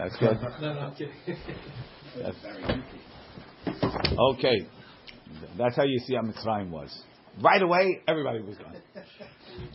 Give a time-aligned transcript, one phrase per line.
[0.00, 0.38] That's good.
[0.62, 1.12] no, no, I'm kidding.
[2.22, 3.86] That's very tricky.
[4.18, 4.66] Okay.
[5.58, 7.02] That's how you see how Mitzrayim was.
[7.42, 8.76] Right away, everybody was gone.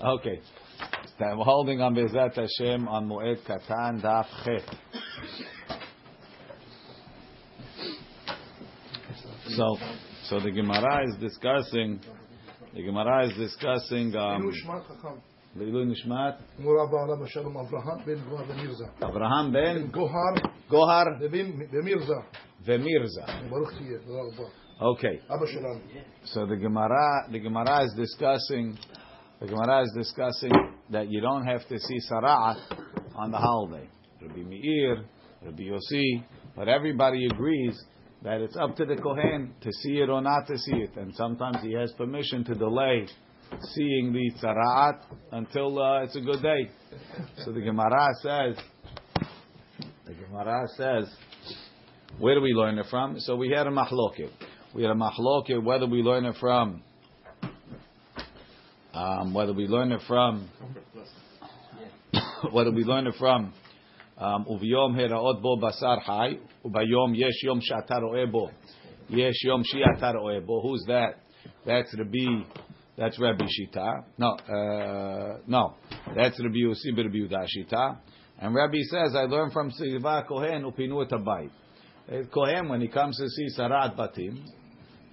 [0.02, 0.42] Okay.
[1.20, 4.64] we're holding on Bezat Hashem on Moed Katan Daf Chet.
[9.50, 9.78] So,
[10.30, 12.00] so the Gemara is discussing.
[12.74, 14.16] The Gemara is discussing.
[14.16, 14.52] Um,
[15.57, 18.85] לעילוי נשמת מורה בעלה בשלום אברהם בן גוהר ומירזה.
[19.05, 20.35] אברהם בן גוהר
[20.69, 22.15] גוהר ובן- ומירזה.
[22.65, 23.23] ומירזה.
[23.51, 24.49] ברוך תהיה, תודה רבה.
[24.81, 25.33] Okay.
[25.35, 25.81] אבא שלנו.
[26.25, 28.79] So the Gemara, the Gemara is discussing,
[29.41, 30.53] the Gemara is discussing
[30.91, 32.57] that you don't have to see Sara'at
[33.17, 33.87] on the holiday.
[34.23, 35.05] Rabbi Meir,
[35.45, 36.23] Rabbi Yossi,
[36.57, 37.77] but everybody agrees
[38.23, 41.15] that it's up to the Kohen to see it or not to see it, and
[41.15, 43.07] sometimes he has permission to delay
[43.74, 46.70] seeing the Sara'at until uh, it's a good day.
[47.44, 48.64] So the Gemara says,
[50.06, 51.14] the Gemara says,
[52.18, 53.20] where do we learn it from?
[53.20, 54.30] So we had a mahloket.
[54.74, 56.82] We had a mahloket whether we learn it from,
[58.94, 60.50] um, whether we learn it from,
[62.52, 63.54] whether we learn it from,
[64.20, 68.50] uviyom heraot bo basar hai, ubayom yesh yom shatar oebo,
[69.10, 70.62] yesh yom shiatar oebo.
[70.62, 71.16] Who's that?
[71.66, 72.65] That's Rabbi.
[72.98, 74.04] That's Rabbi Shita.
[74.18, 75.76] No, uh, no,
[76.16, 77.98] that's Rabbi Yossi Rabbi Shita.
[78.40, 81.52] And Rabbi says, I learned from Siva Kohen upinu et habayit.
[82.10, 84.46] Uh, Kohen, when he comes to see Sarat Batim,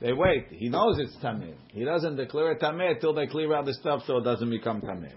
[0.01, 0.47] they wait.
[0.51, 1.55] He knows it's Tameh.
[1.69, 4.81] He doesn't declare it Tameh till they clear out the stuff so it doesn't become
[4.81, 5.13] Tameh.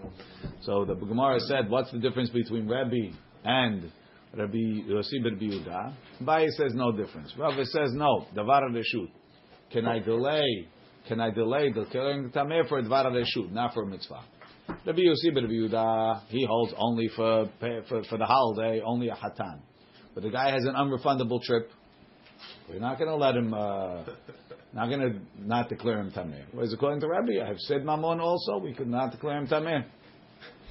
[0.62, 3.12] So the Gemara said, what's the difference between Rabbi
[3.44, 3.92] and
[4.36, 5.94] Rabbi Yossi Rabbi Yehuda?
[6.24, 7.34] Bayi says no difference.
[7.38, 8.26] Rabbi says no.
[8.36, 9.10] Davar Reshut.
[9.72, 10.68] Can I delay?
[11.08, 14.24] Can I delay the Tameh for Dvar Reshut, not for mitzvah?
[14.68, 19.60] Rabbi Yossi Rabbi Yehuda, he holds only for, for, for the holiday, only a Hatan.
[20.16, 21.70] But the guy has an unrefundable trip.
[22.68, 24.04] We're not going to let him, uh,
[24.74, 26.46] not going to not declare him tameh.
[26.52, 29.86] Whereas according to Rabbi, I have said Mammon also, we could not declare him tameh.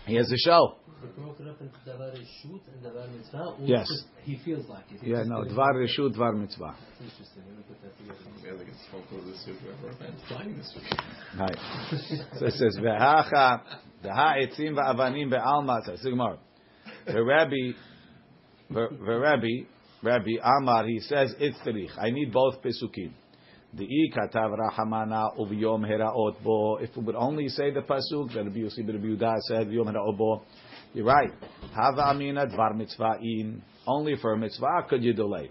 [0.06, 0.76] He has a show.
[1.16, 3.38] Broke it up into Davar Shoot and Davar Mitzvah.
[3.38, 3.88] or Yes.
[4.24, 5.00] He feels like it.
[5.00, 6.74] He Yeah, no, Dvar Reshut, Dvar Mitzvah.
[6.76, 7.42] That's interesting.
[7.48, 8.18] Let me put that together.
[8.44, 9.56] Yeah, like it's phone call this week,
[10.00, 11.00] I'm flying this week.
[11.38, 11.58] Right.
[12.38, 13.60] So it says, V'hacha,
[14.04, 16.38] V'ha etzim v'avanim ve'alma, says the Gemara.
[17.06, 17.72] The Rabbi,
[18.70, 19.66] the Rabbi,
[20.02, 21.90] Rabbi Amar, he says, it's terich.
[21.98, 23.12] I need both pesukim.
[23.76, 26.76] The i katav rahamana uviyom heraot bo.
[26.76, 30.16] If we would only say the pasuk that Rabbi Yossi Rabbi Yehuda said, uviyom heraot
[30.16, 30.42] bo,
[30.94, 31.32] you're right.
[31.74, 33.62] Hava amina dvar mitzvah in.
[33.86, 35.50] Only for a mitzvah could you delay.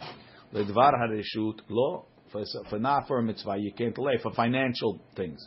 [0.54, 2.06] Ledvar hareshut lo.
[2.31, 4.14] For, not for a mitzvah, you can't delay.
[4.24, 5.46] For financial things.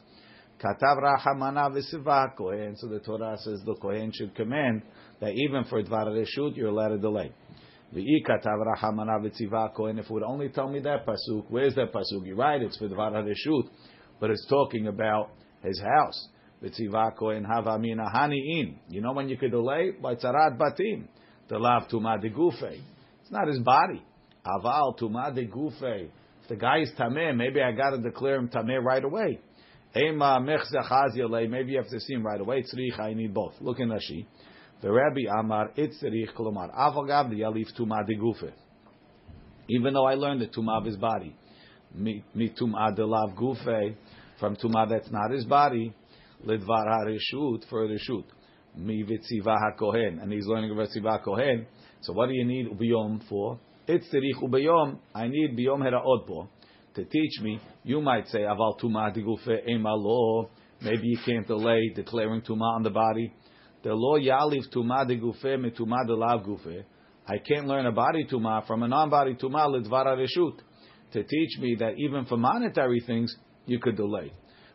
[0.63, 2.77] Katav rahamana v'siva kohen.
[2.77, 4.83] So the Torah says the kohen should command
[5.21, 7.33] that even for dvar reshut, you're allowed to delay.
[7.93, 9.99] V'i katav rahamana v'tziva kohen.
[9.99, 12.25] If it would only tell me that pasuk, where's that pasuk?
[12.25, 13.69] You're right, it's for dvar reshut,
[14.21, 15.31] but it's talking about
[15.63, 16.29] his house.
[16.63, 18.77] V'tziva kohen hava mina hani'in.
[18.89, 21.07] You know when you could delay by tzarat batim.
[21.49, 22.81] The lav tuma de gufe.
[23.23, 24.03] It's not his body.
[24.45, 26.09] Aval tuma de gufe.
[26.43, 29.41] If the guy is tameh, maybe I got to declare him tameh right away.
[29.95, 31.49] Ema mechzach hazyale.
[31.49, 32.63] Maybe you have to see him right away.
[32.63, 33.55] Tzrich, I need both.
[33.61, 34.27] Look in Rashi.
[34.83, 36.75] The Rabbi Amar it's tzrich kolomar.
[36.75, 38.53] Avagav the yalif tuma de gufe.
[39.69, 41.35] Even though I learned the tuma of his body,
[41.95, 43.97] mi mi tuma de lav gufe,
[44.39, 45.95] from tuma that's not his body,
[46.45, 48.25] lidvar harishut for reshut,
[48.77, 51.67] mi vitziva hakohen, and he's learning about vitziva kohen.
[52.01, 53.59] So what do you need ubiyom for?
[53.87, 54.99] It's tzrich ubiyom.
[55.15, 56.49] I need biyom heraot bo
[56.95, 57.61] to teach me.
[57.85, 60.51] You might say aval tuma de gufe ema lo.
[60.83, 63.33] Maybe you can't delay declaring tuma on the body.
[63.83, 66.85] The lo yalif tuma de gufe mi tuma de lav gufe.
[67.29, 70.59] I can't learn a body tuma from a non-body tuma lidvara reshut
[71.13, 73.35] to teach me that even for monetary things
[73.67, 74.33] you could delay.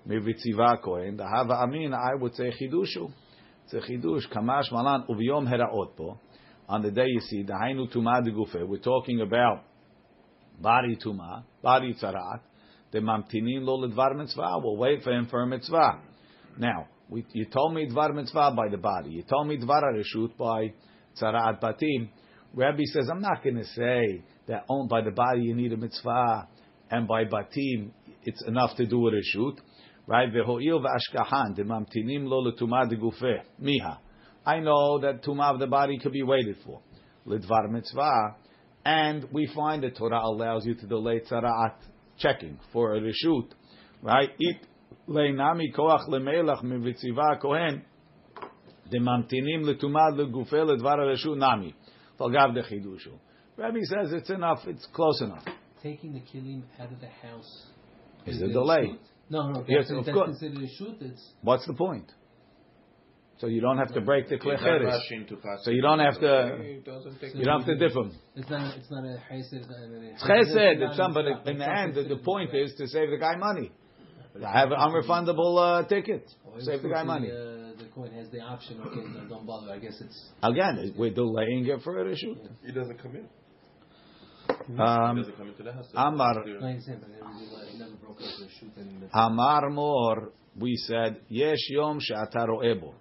[0.07, 2.51] Kohen the hava amin I would say.
[2.59, 6.19] It's a chidush kamash malan uviyom heraot po.
[6.67, 9.63] On the day you see tuma de gufe, we're talking about
[10.59, 11.95] body tuma, body.
[12.91, 14.59] The mamtinin lo lidvar mitzvah.
[14.63, 16.01] We'll wait for him for a mitzvah.
[16.57, 19.11] Now, we, you told me dvar mitzvah by the body.
[19.11, 20.73] You told me dvar reshut by
[21.21, 22.09] tzarat batim.
[22.53, 25.77] Rabbi says, I'm not going to say that owned by the body you need a
[25.77, 26.47] mitzvah,
[26.89, 27.91] and by batim
[28.23, 29.57] it's enough to do a reshut.
[30.11, 30.29] Right?
[30.29, 33.97] Vehoil v'ashkahan demamtinim lo letuma de gufeh miha.
[34.45, 36.81] I know that tuma of the body could be waited for.
[37.25, 38.35] Lidvar mitzvah,
[38.83, 41.75] and we find the Torah allows you to delay tzarat
[42.17, 43.51] checking for a reshut.
[44.01, 44.31] Right?
[44.37, 44.57] It
[45.07, 47.81] leinami koach lemelach mivitziva kohen
[48.91, 51.73] demamtinim letuma de gufeh lidvar reshut nami.
[52.19, 53.13] Falgav de chidushu.
[53.55, 54.59] Rabbi says it's enough.
[54.67, 55.45] It's close enough.
[55.81, 57.67] Taking the kilim out of the house
[58.25, 58.87] Is a delay.
[58.87, 58.99] shoot?
[59.31, 60.29] No, no, Yes, that's, of that's course.
[60.31, 60.97] considered a shoot.
[60.99, 62.11] It's What's the point?
[63.39, 64.85] So you don't have to break the He's klecheres.
[64.85, 67.75] rushing to pass So you don't have to- He doesn't take You don't have to
[67.75, 68.11] dip them.
[68.35, 69.53] it's not it's not a chesed.
[69.53, 70.81] It's chesed.
[70.85, 71.31] It's somebody.
[71.45, 73.71] In the end, the, the point is to save the guy money.
[74.45, 76.23] I have an unrefundable uh, ticket.
[76.59, 77.29] Save the guy money.
[77.31, 77.35] Uh,
[77.81, 78.79] the coin has the option.
[78.85, 79.71] Okay, don't bother.
[79.71, 82.37] I guess it's Again, we're delaying it for a shoot.
[82.65, 83.27] He doesn't come in.
[84.79, 85.87] Um, doesn't come into the house.
[85.95, 88.71] Amar no, I understand, but it never, did, it never broke up the shoot.
[88.77, 92.93] And the, Amar Mor, we said, Yesh Yom She'ata Ro'ebo.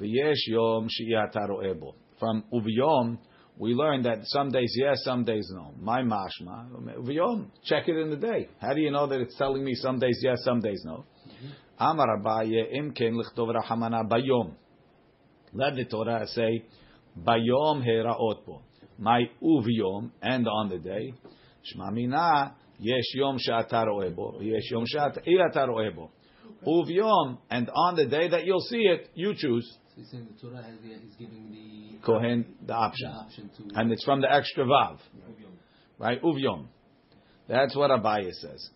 [0.00, 1.94] V'yesh Yom She'ata Ro'ebo.
[2.18, 3.18] From Uviyom,
[3.58, 5.74] we learned that some days yes, some days no.
[5.80, 6.70] My mashma.
[6.98, 8.48] Uviyom, check it in the day.
[8.60, 11.04] How do you know that it's telling me some days yes, some days no?
[11.78, 14.54] Amar Abaye, Imken Lichtov Rahamana Bayom.
[15.52, 16.64] Let the Torah say,
[17.18, 18.62] Bayom Heraot Bo.
[18.98, 21.12] My Uviyom, and on the day.
[21.74, 24.42] Shma Mina, Yesh Yom She'ata Ro'ebo.
[24.42, 25.20] Yesh Yom She'ata
[25.66, 26.10] Ro'ebo.
[26.66, 29.64] Uviyom, and on the day that you'll see it, you choose.
[29.94, 33.08] so he's saying the Torah has the, is giving the Kohen the the option.
[33.08, 34.98] option to And it's from the extra vav.
[35.98, 36.20] Right?
[36.22, 36.66] Uvyom.
[37.48, 38.70] That's what Abaye says.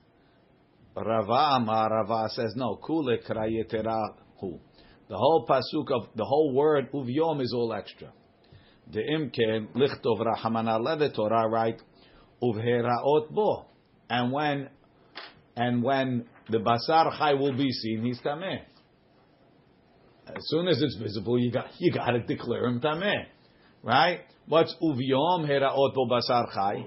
[0.97, 2.77] Rava Amar Rava says no.
[2.77, 4.59] Kule krayeterahu.
[5.09, 8.13] The whole pasuk of the whole word uvyom is all extra.
[8.91, 11.81] The imken lichtov the Torah write
[12.43, 13.67] uvheraot bo.
[14.11, 14.69] And when
[15.57, 18.61] and when the basar chai will be seen, he's tameh.
[20.27, 23.27] As soon as it's visible, you got you got to declare him tameh,
[23.83, 24.21] right?
[24.47, 26.85] What's uvyom heraot bo basar chai?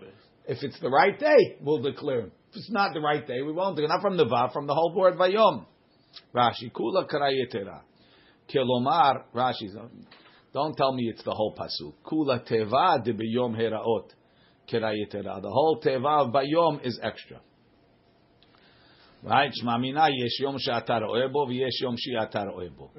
[0.48, 2.32] If it's the right day, we'll declare him.
[2.52, 3.80] If it's not the right day, we won't.
[3.80, 5.66] Not from the vav, from the whole word vayom.
[6.34, 7.82] Rashi kula krayetera.
[8.54, 9.70] Kilomar Rashi.
[10.56, 11.96] Don't tell me it's the whole pasuk.
[12.06, 14.08] Kula teva de biyom heraot
[14.72, 15.42] krayetera.
[15.42, 17.42] The whole teva of bayom is extra.
[19.22, 19.52] Right?
[19.62, 22.90] Shmamina yesh yom she'ata ro'eh bo v'yesh yom she'ata ro'eh bo.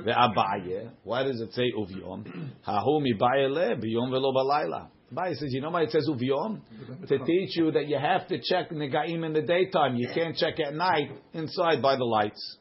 [0.00, 0.90] Ve'abaye.
[1.02, 2.26] Why does it say uvyom?
[2.66, 4.88] Hahu mibaye le biyom velo balayla.
[5.10, 6.60] Abaye says, you know why it says uvyom?
[7.08, 9.96] To teach you that you have to check negaim in the daytime.
[9.96, 12.58] You can't check at night inside by the lights.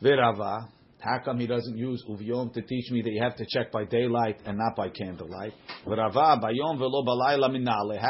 [0.00, 0.68] Ve'rava.
[0.98, 3.84] How come he doesn't use uvyom to teach me that you have to check by
[3.84, 5.52] daylight and not by candlelight?
[5.86, 5.94] How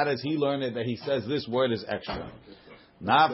[0.05, 2.31] does he learn it that he says this word is extra?
[3.01, 3.33] That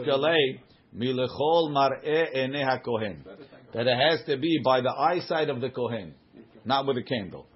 [3.87, 6.15] it has to be by the eyesight of the kohen,
[6.65, 7.47] not with a candle.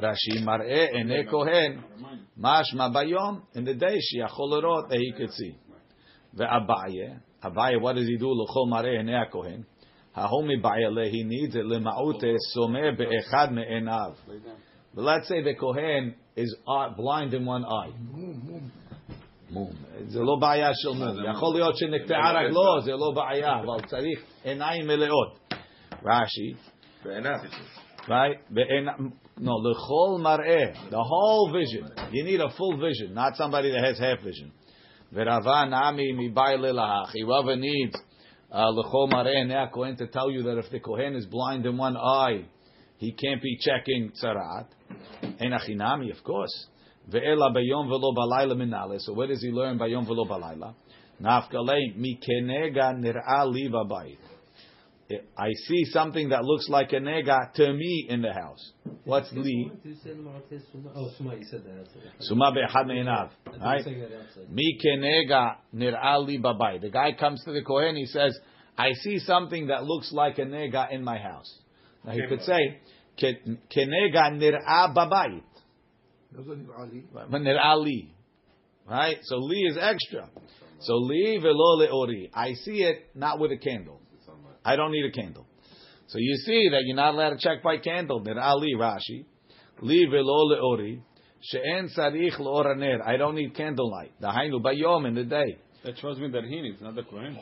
[0.00, 1.84] Rashi mar'e ene kohen
[2.36, 5.56] mashma bayom in the day shiachol that he could see.
[6.36, 8.30] Ve'abaye Abaye, what does he do?
[8.30, 9.64] L'chol mar'e ene hakohen.
[10.15, 14.15] Hahomi ba'ale he needs it lema'ute someh be'echad me'enav.
[14.95, 17.91] But let's say the kohen is uh, blind in one eye.
[19.51, 19.69] מום.
[20.07, 21.25] זה לא בעיה של מום.
[21.35, 25.53] יכול להיות שנקטעה רגלו, זה לא בעיה, אבל צריך עיניים מלאות.
[26.05, 26.53] רש"י,
[27.05, 28.09] בעיניו it is.
[28.09, 28.39] right?
[28.49, 28.89] בעין-
[29.41, 31.85] No, לכל מראה, the whole vision.
[32.11, 34.49] You need a full vision, not somebody that has half vision.
[35.13, 37.13] ורבה נעמי מבאי ללהך.
[37.15, 37.97] Rava needs
[38.54, 41.96] uh, l'chol Mareh Kohen to tell you that if the Kohen is blind in one
[41.96, 42.44] eye,
[42.98, 44.66] he can't be checking Tzarat.
[45.40, 46.66] Enachinami, of course.
[47.10, 49.00] Ve'ela bayom velo balayla minale.
[49.00, 50.72] So where does he learn bayom velo balayla?
[51.20, 54.18] Nafkale mikenega nir'a liva b'ayit.
[55.36, 58.72] I see something that looks like a nega to me in the house.
[59.04, 59.70] What's li?
[59.82, 60.90] Did you say Ma'ateh Suma?
[60.94, 61.86] Oh, Suma, you said that.
[62.20, 63.28] Suma be'echad me'inav.
[63.46, 63.86] I think Right?
[63.86, 64.50] you're saying that.
[64.50, 66.80] Mi kenega nir'a li babai.
[66.80, 67.96] The guy comes to the kohen.
[67.96, 68.38] He says,
[68.78, 71.52] "I see something that looks like a nega in my house."
[72.04, 72.78] Now he could say,
[73.18, 75.42] "Ke- "Kenega nir'a babai."
[76.34, 77.04] doesn't nir'a li.
[77.12, 78.14] But li.
[78.88, 79.18] Right?
[79.24, 80.30] So li is extra.
[80.80, 82.30] So li velo leori.
[82.34, 84.00] I see it not with a candle.
[84.64, 85.46] I don't need a candle.
[86.06, 88.22] So you see that you're not allowed to check by candle.
[88.22, 89.24] Nir'a Ali Rashi.
[89.80, 91.00] Li velo leori.
[91.40, 93.02] She'en sarich le'or ner.
[93.06, 94.12] I don't need candlelight.
[94.22, 95.58] Dahainu bayom in the day.
[95.84, 97.38] That shows me that he needs, not the Kohen.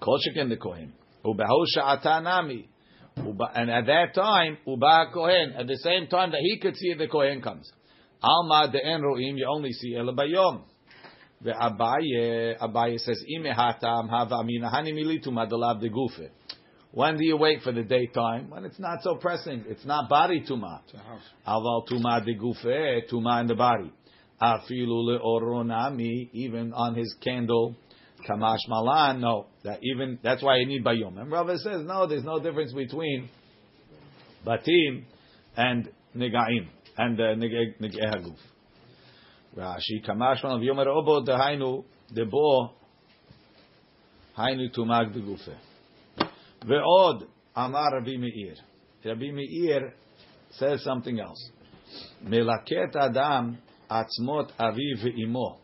[0.00, 0.92] Kol sheken the kohen.
[1.24, 2.68] Ubeho sha'ata nami.
[3.16, 5.52] And at that time, uba kohen.
[5.58, 7.70] At the same time that he could see it, the kohen comes.
[8.22, 9.36] Alma de'en ro'im.
[9.36, 10.62] You only see el bayom.
[11.44, 16.30] Ve'abaye, Abaye says, Ime hatam hava amina hani militu madalav de gufe.
[16.92, 18.50] When do you wait for the daytime?
[18.50, 19.64] When it's not so pressing.
[19.66, 20.80] It's not body tuma.
[20.84, 21.22] It's a house.
[21.46, 23.90] Aval tuma de gufe, tuma in the body.
[24.40, 27.74] Afilu le'oronami, even on his candle.
[28.28, 29.46] Kamash malan, no.
[29.64, 31.18] That even that's why you need bayom.
[31.18, 33.30] And Rava says no, there's no difference between
[34.46, 35.04] batim
[35.56, 36.68] and negaim
[36.98, 38.36] and uh, nege nege haguf.
[39.56, 41.84] Rashi, Kamashman of Yomer Obo, Dehainu,
[42.14, 42.70] Debo,
[44.38, 45.54] Hainu Tumag Begufe.
[46.66, 47.26] Ve'od,
[47.56, 48.54] Amar Rabbi Meir.
[49.04, 49.94] Rabbi Meir
[50.52, 51.50] says something else.
[52.24, 53.58] Melaket Adam,
[53.90, 55.56] Atzmot Aviv Ve'imo,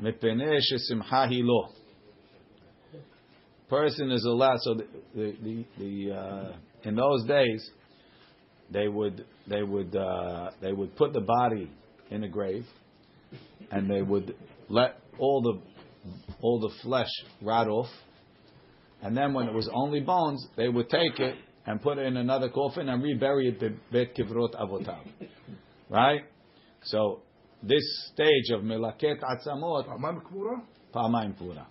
[0.00, 1.68] Mepene Shesimcha Hilo.
[3.68, 6.52] Person is allowed, so the, the, the uh,
[6.84, 7.70] in those days,
[8.70, 11.70] they would they would uh, they would put the body
[12.10, 12.64] in a grave,
[13.70, 14.34] and they would
[14.68, 15.60] let all the
[16.40, 17.10] all the flesh
[17.42, 17.88] rot off,
[19.02, 21.36] and then when it was only bones, they would take it
[21.66, 25.00] and put it in another coffin and rebury it the Bet Kivrot Avotav.
[25.90, 26.20] Right?
[26.84, 27.22] So
[27.62, 29.86] this stage of Milaket Atzamot.
[30.94, 31.66] Pa'amayim Kura?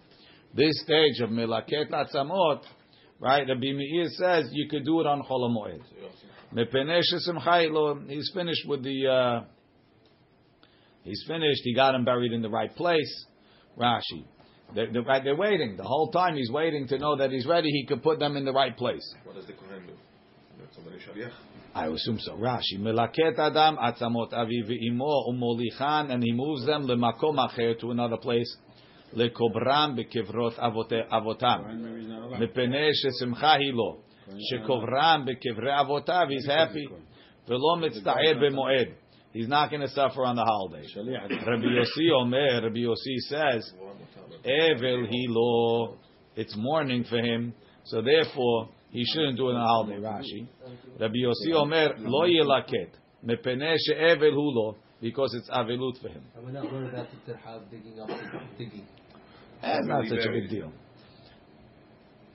[0.55, 2.61] This stage of Milaket Atzamot,
[3.19, 5.81] right, Rabbi Meir says you could do it on Cholamoed.
[8.09, 9.07] He's finished with the.
[9.07, 9.41] Uh,
[11.03, 11.61] he's finished.
[11.63, 13.25] He got him buried in the right place.
[13.77, 14.25] Rashi.
[14.74, 16.36] They're, they're, right, they're waiting the whole time.
[16.36, 17.68] He's waiting to know that he's ready.
[17.68, 19.06] He could put them in the right place.
[19.24, 19.92] What does the Kohen do?
[20.60, 21.32] Let somebody shaliach.
[21.74, 22.32] I assume so.
[22.36, 22.78] Rashi.
[22.78, 28.56] Melaket Adam atzamot aviv imo umolichan, and he moves them lemakom acher to another place.
[29.14, 31.64] Lekobram bekevrot avote- avotam.
[32.40, 33.96] מפני ששמחה היא לו,
[34.38, 36.92] שקוברם בקברי אבותיו, he's happy,
[37.48, 38.88] ולא מצטער במועד.
[39.37, 40.83] He's not going to suffer on the holiday.
[40.97, 43.71] Rabbi Yossi Omer, Rabbi Yossi says,
[44.43, 45.99] Evel he lo,
[46.35, 47.53] it's mourning for him,
[47.83, 50.01] so therefore he shouldn't do it on the holiday.
[50.01, 50.47] Rashi.
[50.99, 52.89] Rabbi Yossi Omer, lo yelaket,
[53.23, 56.23] mepene she'evel hu lo, because it's avelut for him.
[56.35, 58.09] And we're not worried about the Tirhab digging up,
[58.57, 58.87] digging.
[59.61, 60.71] That's not such a big deal.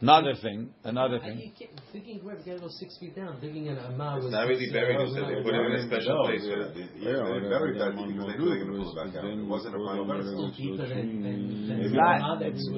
[0.02, 1.38] Another thing, another I- thing.
[1.38, 3.38] you can't- Digging grave, you gotta go six feet down.
[3.40, 4.24] Digging in a mound.
[4.24, 6.42] It's not really buried, you they put him in a special place.
[6.42, 9.12] they- they- Yeah, they buried that because they knew they were going to pull it
[9.12, 9.30] back out.
[9.30, 12.20] It wasn't a final It's the not.
[12.20, 12.74] mound that It's, we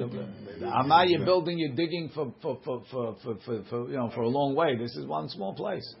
[1.09, 4.29] you're building, you're digging for for, for, for, for, for, for you know for a
[4.29, 4.75] long way.
[4.75, 5.95] This is one small place.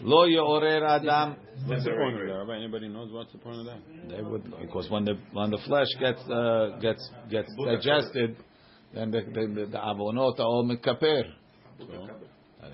[0.00, 1.36] Lo yorer adam.
[1.66, 2.54] What's the point of that?
[2.54, 3.80] Anybody knows what's the point of that?
[4.08, 8.36] They would because when the when the flesh gets uh, gets gets digested,
[8.94, 9.20] then the
[9.70, 11.22] the, avonot are all mekaper.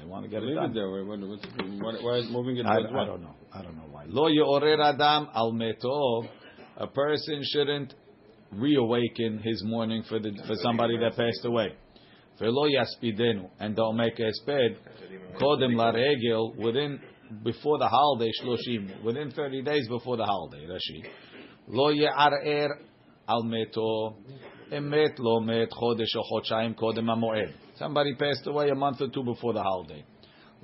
[0.02, 0.72] They want to get it done.
[0.74, 0.90] there.
[0.90, 3.34] What, what's, why, why is moving it I, I don't know.
[3.52, 4.04] I don't know why.
[4.08, 6.28] Lo yorer adam al meto.
[6.78, 7.94] A person shouldn't
[8.52, 11.74] reawaken his mourning for the for somebody that passed away.
[12.38, 14.78] Velo yaspidenu, and don't make a sped.
[15.40, 16.98] Kodem la regel within
[17.44, 20.66] before the holiday shloshim within thirty days before the holiday.
[20.66, 21.04] Rashi.
[21.68, 22.68] Lo ye'arer
[23.28, 24.14] al meto.
[27.78, 30.04] Somebody passed away a month or two before the holiday.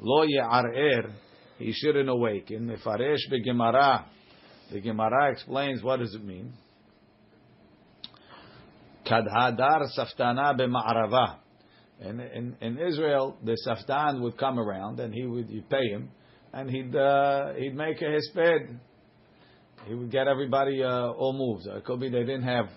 [0.00, 1.12] Lo ye'arer.
[1.58, 2.68] He shouldn't awaken.
[2.68, 4.04] Mefaresh begemara.
[4.72, 6.52] The Gemara explains what does it mean.
[9.06, 11.36] Kadhadar saftana b'ma'arava.
[12.00, 16.10] In, in, in Israel, the saftan would come around and he would you pay him,
[16.52, 18.78] and he'd uh, he'd make a hisped.
[19.86, 21.66] He would get everybody uh, all moved.
[21.66, 22.68] It could be they didn't have.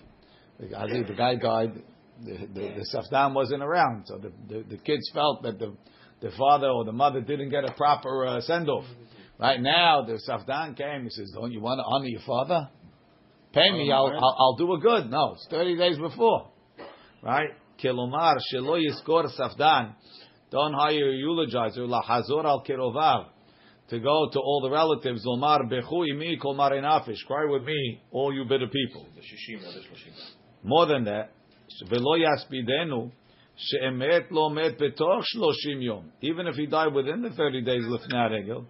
[0.76, 1.82] I think the guy died.
[2.24, 5.74] The, the, the saftan wasn't around, so the, the, the kids felt that the
[6.20, 8.84] the father or the mother didn't get a proper uh, send off.
[9.40, 11.02] Right now, the saftan came.
[11.02, 12.68] He says, "Don't you want to honor your father?
[13.52, 13.90] Pay me.
[13.90, 16.48] I'll, I'll, I'll do a good." No, it's thirty days before,
[17.22, 17.50] right?
[17.82, 19.94] Kilomar shelo yiskor safdan.
[20.52, 21.78] Don't hire a eulogizer.
[21.78, 23.26] Lahazor al kirovav
[23.88, 25.26] to go to all the relatives.
[25.26, 27.24] Lomar bechu imi kol marenafish.
[27.26, 29.06] Cry with me, all you bitter people.
[30.62, 31.30] More than that,
[31.88, 33.10] velo yaspidenu
[33.56, 36.12] she'emet lo met betoch shloshim yom.
[36.20, 38.64] Even if he died within the thirty days lifnei regel,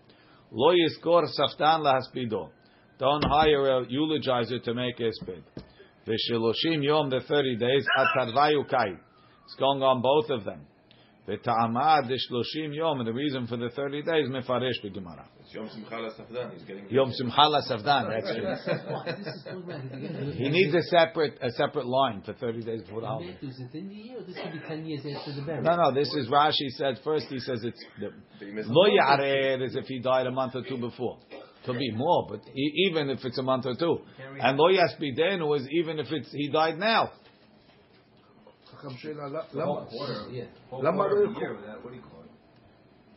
[0.51, 2.51] lo yiskor saftan lahaspido.
[2.99, 5.43] Don't hire a eulogizer to make spid.
[6.07, 8.99] V'sheloshim yom, the thirty days, atarvayu kai.
[9.45, 10.61] It's going on both of them.
[11.29, 15.25] V'ta'amad the shloshim yom, and the reason for the thirty days, mefaresh b'gemara.
[15.41, 16.53] It's Yom Simcha LaSafdan.
[16.55, 18.93] He's getting Yom simcha la safdan, that's true.
[18.93, 19.05] Why?
[19.19, 20.33] This is going back again.
[20.37, 23.37] He needs a separate, a separate line for thirty days before the holiday.
[23.41, 24.19] Is it in the year?
[24.19, 25.63] Or this could be ten years after the burial.
[25.63, 27.27] No, no, this is Rashi said first.
[27.29, 28.09] He says it's the,
[28.41, 31.19] But he lo the- yarer is if he died a month or two before.
[31.65, 33.99] Could be more, but e- even if it's a month or two,
[34.41, 37.13] and lo yaspidenu is even if it's he died now.
[38.82, 39.24] חכם שאלה,
[39.54, 40.84] למה- Yeah.
[40.84, 41.32] למה לא היו-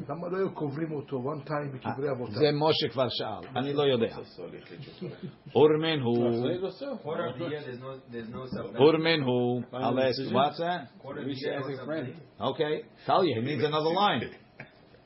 [0.09, 2.35] למה לא היו קוברים אותו one time בקברי אבותיו?
[2.35, 4.07] זה משה כבר שאל, אני לא יודע.
[4.07, 4.21] So,
[4.63, 5.11] החליט שהוא-
[5.55, 8.77] אורמן הוא, Quarter of the year, there's no, there's no safdan.
[8.79, 11.03] אורמן הוא, I'll ask, what's that?
[11.03, 12.41] Quarter of the year, no safdan.
[12.41, 14.44] Okay, tell you, he needs another line.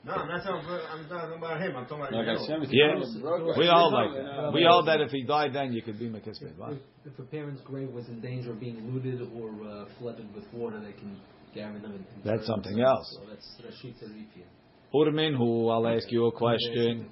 [0.02, 1.76] No, I'm not talking about, I'm talking about him.
[1.76, 2.78] I'm talking about Like you.
[2.80, 3.58] Yeah.
[3.58, 4.52] We all like that.
[4.54, 6.56] We all that if he died then you could be Mekisped.
[6.56, 6.72] What?
[6.72, 6.78] If,
[7.12, 10.80] if a parent's grave was in danger of being looted or uh, flooded with water,
[10.80, 11.20] they can
[11.54, 11.92] gather them.
[11.92, 13.18] And That's something else.
[13.20, 14.46] So that's Rashid Tarifia.
[14.94, 17.10] Urmin who I'll ask you a question.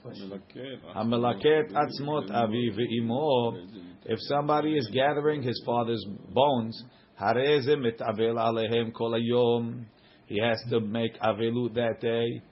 [0.96, 3.66] Hamelaket atzmot avi ve'imo.
[4.06, 6.82] If somebody is gathering his father's bones,
[7.20, 9.84] hareze mitavel alehem kol hayom.
[10.26, 12.42] He has to make avelut that day.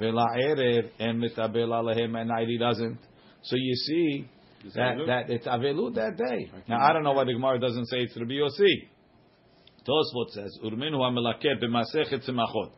[0.00, 2.98] And mitabel alehem at night he doesn't.
[3.42, 4.28] So you see
[4.74, 6.50] that, that it's avelut that day.
[6.68, 8.88] Now I don't know why the Gemara doesn't say it's Rabbi Yossi.
[9.86, 12.72] Tosfot says, Urminu hamelaket b'masechet tzemachot.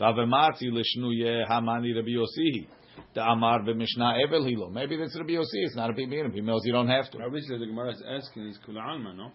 [0.00, 2.66] Vavemati l'shnuye hamani Rabbi Yossi.
[3.14, 4.70] The Amar b'Mishnah Evel Hilo.
[4.70, 5.64] Maybe that's Rabbi Yossi.
[5.64, 6.32] It's not a Pimirim.
[6.34, 7.18] Pimirim you don't have to.
[7.22, 9.30] Obviously, the Gemara is asking, is Kula Alma, no?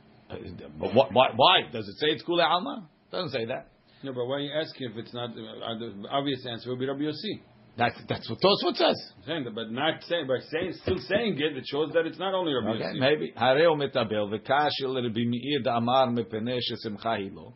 [0.80, 1.62] But wh- why, why?
[1.72, 2.90] Does it say it's Kule Alma?
[3.12, 3.68] Doesn't say that.
[4.04, 6.88] No, but why are you asking if it's not, uh, the obvious answer would be
[6.88, 7.42] Rabbi Yossi.
[7.78, 9.12] That's that's what Tosfot says.
[9.26, 12.34] Saying that, but not saying, by saying, still saying it, it shows that it's not
[12.36, 13.00] only Rabbi Okay, Yossi.
[13.00, 13.34] maybe.
[13.36, 17.54] Hareo metabel v'kashil Rabbi Meir da'amar mepeneh shesimcha hilo.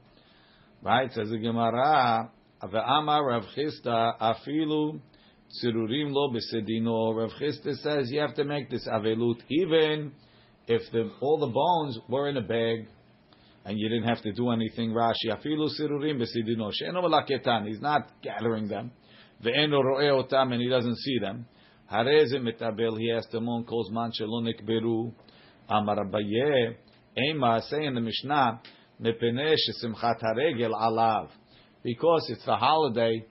[0.82, 1.12] Right?
[1.14, 2.32] Says the Gemara.
[2.64, 5.00] Ve'amar Rav Chisda afilu
[5.64, 7.16] tzirurim lo besedino.
[7.16, 10.14] Rav Chisda says you have to make this avelut even
[10.68, 12.88] if the all the bones were in a bag
[13.68, 14.92] and you didn't have to do anything.
[14.92, 16.72] Rashi afilu tzirurim besedino.
[16.72, 17.68] She'eno malaketan.
[17.68, 18.92] He's not gathering them.
[19.44, 21.46] Ve'eno ro'eh otam and he doesn't see them.
[21.92, 25.12] Hareze metabel, he has to mon kol zman shelo nikberu.
[25.68, 26.76] Amar Abaye,
[27.18, 28.62] Ema, say in the Mishnah,
[29.02, 31.28] mepeneh shesimchat haregel alav.
[31.84, 33.26] Because it's a holiday,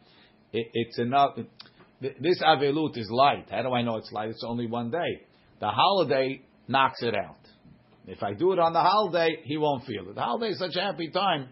[0.52, 1.38] it, it's enough.
[2.02, 3.46] This avelut is light.
[3.50, 4.28] How do I know it's light?
[4.28, 5.22] It's only one day.
[5.60, 7.38] The holiday knocks it out.
[8.06, 10.14] If I do it on the holiday, he won't feel it.
[10.14, 11.48] The holiday is such a happy time.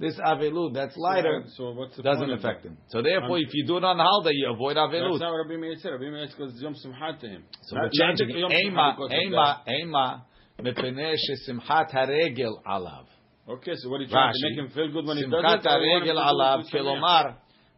[0.00, 2.78] This avelut that's lighter So what's the doesn't affect him.
[2.88, 5.18] So therefore, if you do it on the holiday, you avoid That's avelut.
[5.18, 5.90] not what Rabbi Meir said.
[5.90, 7.42] Rabbi Meir said because Yom Simchat to him.
[7.62, 8.72] So Not- we're changing Yom it.
[8.72, 10.24] Simchat Ema, ema, ema,
[10.62, 13.06] mepeneh shesimchat haregel alav.
[13.48, 14.50] Okay, so what are you trying to Rashi.
[14.50, 15.36] make him feel good when he does it?
[15.36, 17.32] Simchat or you want him to haregel alav, to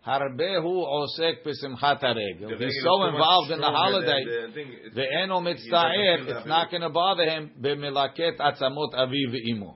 [0.07, 0.21] Sameach?
[0.21, 2.59] kelomar, harbehu osek besimchat haregel.
[2.59, 4.25] He's so involved in the holiday.
[4.25, 4.73] than the thing.
[4.73, 7.51] It's- Ve'eno he doesn't mitzta'er, it's not going to bother him.
[7.61, 9.75] B'milaket atzamot avi ve'imo.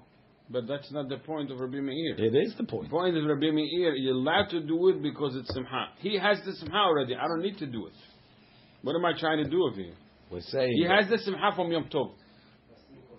[0.51, 2.17] But that's not the point of Rabbi Meir.
[2.19, 2.85] It is the point.
[2.85, 3.15] The point.
[3.15, 5.89] point is Rabbi Meir, you're allowed to do it because it's Simcha.
[6.01, 7.15] He has the Simcha already.
[7.15, 7.95] I don't need to do it.
[8.83, 9.95] What am I trying to do over here?
[10.31, 12.13] We're saying He has the Simcha from Yom Tov.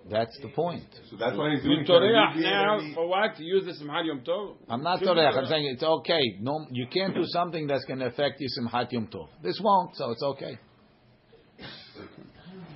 [0.09, 0.83] That's the point.
[1.09, 2.41] So that's why he's You doing Toreach it.
[2.41, 3.35] now for what?
[3.37, 4.55] To use the Simcha Yom Tov?
[4.69, 5.33] I'm not Shouldn't torech.
[5.33, 6.21] do I'm saying it's okay.
[6.41, 9.29] No, you can't do something that's going to affect you simchat yom tov.
[9.41, 10.59] This won't, so it's okay.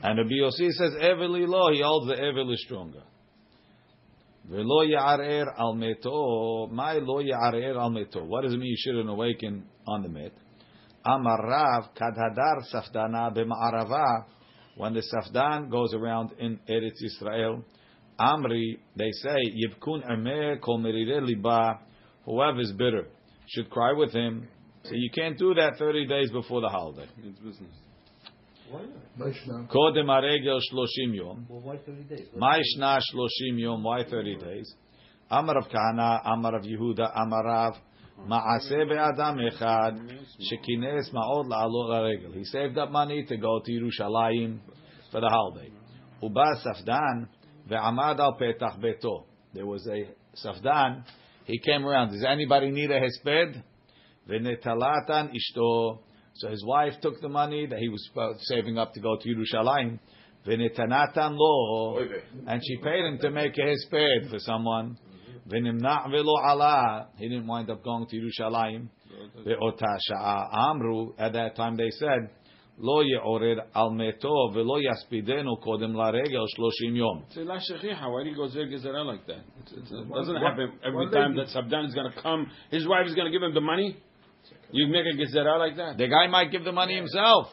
[0.02, 1.72] And the Yossi says Eveli lo.
[1.72, 3.04] He holds the Evel is stronger.
[4.50, 6.72] Velo ya'arer al meto.
[6.72, 8.26] My lo ya'arer al meto.
[8.26, 10.32] What does it mean you shouldn't awaken on the met?
[11.06, 14.26] Amar Rav kadhadar safdana b'ma'arava.
[14.80, 17.66] When the safdan goes around in Eretz Israel,
[18.18, 21.82] Amri, they say, Yivkun emeh kol merire liba.
[22.24, 23.08] Whoever is bitter
[23.50, 24.48] should cry with him.
[24.86, 27.10] So you can't do that 30 days before the holiday.
[27.22, 27.74] It's business.
[29.18, 29.68] Mishnah.
[29.70, 31.46] Kodem haregel shloshim yom.
[31.50, 32.28] Well, why 30 days?
[32.38, 33.84] Ma'ishna shloshim yom.
[33.84, 34.74] Why 30 days?
[35.30, 37.74] Amar of Kahana, Amar of Yehuda, Amar Rav.
[38.28, 39.98] Ma'aseh be'adam echad
[40.52, 42.36] shekines ma'od la'alot la'regel.
[42.36, 44.60] He saved up money to go to Yerushalayim
[45.12, 45.72] for the holiday.
[46.22, 47.28] Uba safdan
[47.70, 49.26] ve'amad al petach beto.
[49.54, 50.10] There was a
[50.46, 51.04] safdan.
[51.46, 52.12] He came around.
[52.12, 53.64] Does anybody need a hesped?
[54.30, 56.00] Ve'netalatan ishto.
[56.36, 58.10] So his wife took the money that he was
[58.42, 60.00] saving up to go to Yerushalayim.
[60.46, 62.00] Ve'netanatan lo.
[62.48, 64.98] And she paid him to make a hesped for someone.
[65.50, 67.08] V'nimna' velo ala.
[67.18, 68.88] He didn't wind up going to Yerushalayim.
[69.46, 71.14] Ve'ota sha'a amru.
[71.18, 72.30] At that time they said,
[72.82, 77.26] Lo ye'ored al meto ve'lo yaspidenu kodem laregel shloshim yom.
[77.28, 78.10] It's a la shechicha.
[78.10, 79.42] Why do you go zer gezerah like that?
[79.62, 82.50] It's, it's, it doesn't happen every time that Sabdan is going to come.
[82.72, 83.98] His wife is going to give him the money.
[84.72, 85.98] You make a gezerah like that.
[85.98, 87.48] The guy might give the money himself.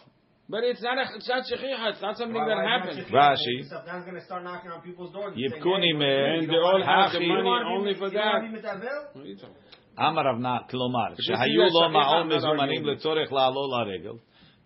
[0.49, 1.91] But it's not a it's not shechicha.
[1.95, 3.07] It's not something that happens.
[3.09, 3.55] Rashi.
[3.71, 5.31] Safdan's gonna start knocking on people's doors.
[5.33, 6.13] and saying, Yibkuni hey, me.
[6.39, 7.23] And they all have the Hachi.
[7.23, 8.51] you money wanna be- only for you wanna that.
[8.51, 8.99] be Mitavel?
[9.15, 9.77] What are you talking about?
[9.99, 12.87] אמר רב נא, כלומר, this שהיו is לו השכיחה, מעון not מזומנים argument.
[12.91, 14.17] לצורך לעלות לרגל,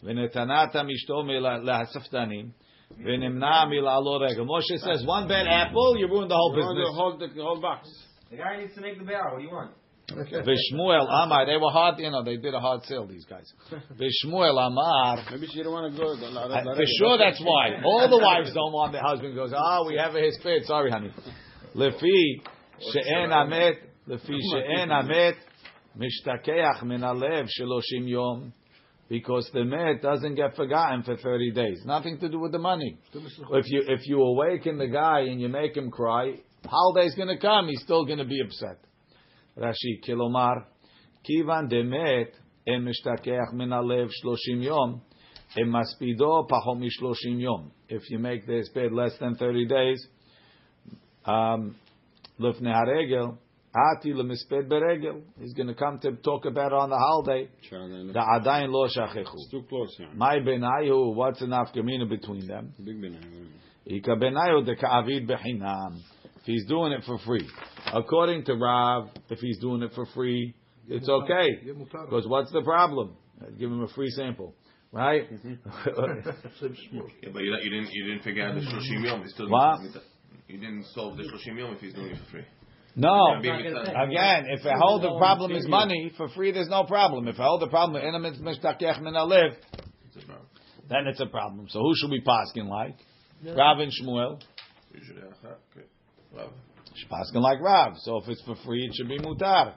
[0.03, 2.45] ונתנת אשתו מל- לספדנים,
[3.05, 4.41] ונמנע מלעלות רגל.
[4.43, 6.89] Moshe says, one bad apple, you ruin the whole You want business.
[6.89, 7.87] to hold the, the whole box.
[8.31, 9.23] The guy needs to make the bear.
[9.31, 9.71] What do you want?
[10.12, 13.50] Vishmuel Amar, they were hard, you know, they did a hard sale, these guys.
[13.98, 16.14] Vishmuel Amar, Maybe she don't want to go.
[16.16, 17.80] the- the- I- the- for sure that's why.
[17.84, 20.64] All the wives don't want their husband goes, ah, we have a hispid.
[20.64, 21.10] Sorry, honey.
[21.74, 22.42] Lefi
[22.92, 23.74] she'en amet,
[24.08, 25.34] lefi she'en amet,
[25.98, 28.52] Mishtakeach min alev sheloshim yom,
[29.08, 31.82] because the met doesn't get forgotten for 30 days.
[31.84, 32.96] Nothing to do with the money.
[33.14, 37.38] If you if you awaken the guy and you make him cry, holiday's going to
[37.38, 38.78] come, he's still going to be upset.
[39.60, 40.64] Rashi, kilomar,
[41.28, 42.32] kivan demet
[42.66, 45.02] em mishtakeach min yom,
[45.58, 47.70] em maspido mishloshim yom.
[47.88, 50.06] If you make the hesped less than 30 days,
[51.26, 51.76] um,
[52.38, 53.36] lefnei haregel,
[53.74, 55.22] ati lemisped beregel.
[55.38, 57.48] He's going to come to talk about it on the holiday.
[57.70, 59.26] The adayin lo shachechu.
[59.34, 60.06] It's too close, yeah.
[60.14, 62.72] My benayu, what's an afkamina between them?
[62.82, 62.96] Big.
[63.86, 64.66] Ika benayu
[65.28, 66.00] bechinam.
[66.40, 67.46] If he's doing it for free,
[67.92, 70.54] according to Rav, if he's doing it for free,
[70.88, 71.60] it's okay.
[71.64, 73.16] Because what's the problem?
[73.58, 74.54] Give him a free sample,
[74.92, 75.22] right?
[75.32, 79.22] Yeah, but you, you didn't you didn't figure out the shloshim yom.
[79.22, 79.80] It's still What?
[80.48, 82.44] You didn't solve the shloshim yom if he's doing it for free.
[82.96, 83.36] No.
[83.36, 84.02] It's gonna be mitzvah.
[84.02, 87.28] Again, if I hold the problem is money, for free there's no problem.
[87.28, 89.52] If I hold the problem, inamit mishtakech min aliv,
[90.08, 90.46] It's a problem.
[90.88, 91.68] then it's a problem.
[91.68, 92.96] So who should we paskin like?
[93.44, 94.40] Rav and Shmuel.
[94.92, 95.48] Uh-huh,
[96.31, 96.51] Usually, uh, okay.
[96.51, 96.53] Well,
[96.95, 97.93] Should paskin like Rav.
[97.97, 99.75] So if it's for free, it should be mutar.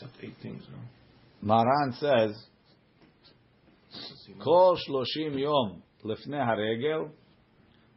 [0.00, 0.62] except eight things.
[0.70, 0.78] No?
[1.42, 2.48] Maran says,
[4.38, 7.00] כל שלושים יום לפני הרגל,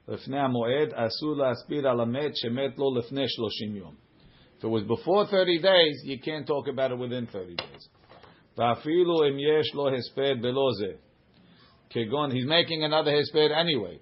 [0.07, 3.95] לפני המועד, אסור להסביר על המת שמת לו לפני שלושים יום.
[4.59, 7.89] If it was before 30 days, you can't talk about it within 30 days.
[8.57, 10.93] ואפילו אם יש לו הספד בלא זה.
[11.89, 13.97] כגון, he's making another הספד anyway.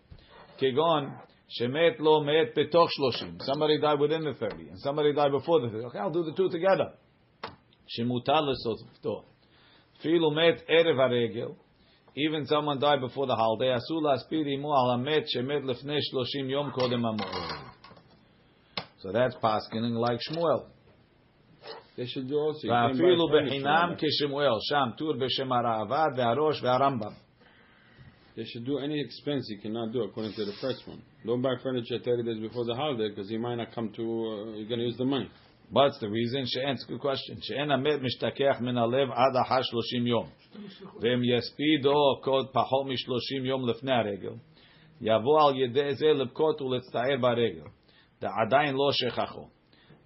[0.57, 1.09] כגון,
[1.47, 3.37] שמת לו מת בתוך 30.
[3.39, 5.85] Somebody died within the 30, and somebody died before the 30.
[5.85, 6.89] Okay, I'll do the two together.
[7.87, 9.23] שמותר לסופתו.
[9.99, 11.47] אפילו מת ערב הרגל,
[12.15, 16.71] even someone died before the holiday, אסור להספיד עמו על המת שמת לפני 30 יום
[16.71, 17.69] קודם המועד.
[19.01, 20.65] So that's paskening like Shmuel.
[21.97, 22.67] They should do also.
[22.67, 24.05] you can't buy ואפילו furniture בחינם like that.
[24.05, 27.22] כשמואל, שם טור בשם הראב"ד והראש והרמב"ם.
[28.35, 31.01] They should do any expense you cannot do according to the first one.
[31.25, 34.57] Don't buy furniture 30 days before the holiday because you might not come to, uh,
[34.57, 35.29] you're going to use the money.
[35.71, 36.45] What's the reason?
[36.45, 37.41] שאין, it's a good question.
[37.41, 40.27] שאין המת משתכח מן הלב עד אחר 30 יום.
[41.01, 44.33] ואם יספידו קוד פחות מ-30 יום לפני הרגל,
[45.01, 47.67] יבוא על ידי זה לבכות ולהצטער ברגל.
[48.21, 49.47] ועדיין לא שכחו.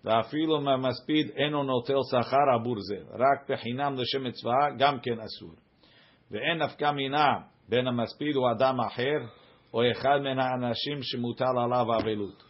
[0.04, 5.52] ואפילו אם המספיד אינו נוטל שכר עבור זה, רק בחינם לשם מצווה, גם כן אסור.
[6.32, 7.34] ואין נפקא מינה
[7.69, 9.19] בין המספיד או אדם אחר,
[9.75, 12.49] או אחד מן האנשים שמוטל עליו אבלות.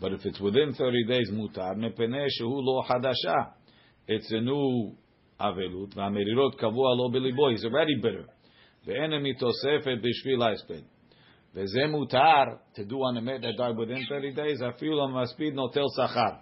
[0.00, 3.34] But if it's within 30 days mutar, מפני שהוא לא חדשה.
[4.08, 4.94] New
[5.40, 8.30] אבלות, והמרירות קבוע לו בליבו, he's already bitter.
[8.86, 10.93] ואין מתוספת בשביל ההספד.
[11.55, 15.85] וזה מותר to do on a מת that died within 30 days, אפילו המספיד נוטל
[15.97, 16.35] שכר.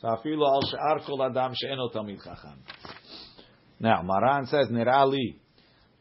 [0.00, 2.58] So אפילו על שאר כל אדם שאינו תלמיד חכם.
[3.80, 5.32] Now, Maran says, נראה לי,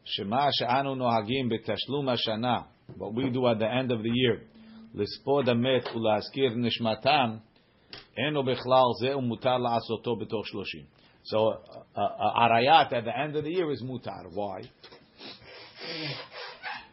[0.04, 2.58] שמה שאנו נוהגים בתשלום השנה,
[2.90, 4.40] what we do at the end of the year,
[4.94, 7.38] לספוד המת ולהזכיר נשמתם,
[8.18, 10.84] אינו בכלל זה ומותר לעשותו בתוך שלושים.
[11.24, 14.24] So, uh, uh, arayat at the end of the year is mutar.
[14.34, 14.62] Why?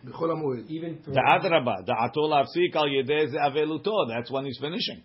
[0.04, 0.64] בחול המועד.
[0.68, 3.90] Even for דאדרבה, דעתו להפסיק על ידי זה אבלותו.
[4.08, 5.00] That's when he's finishing.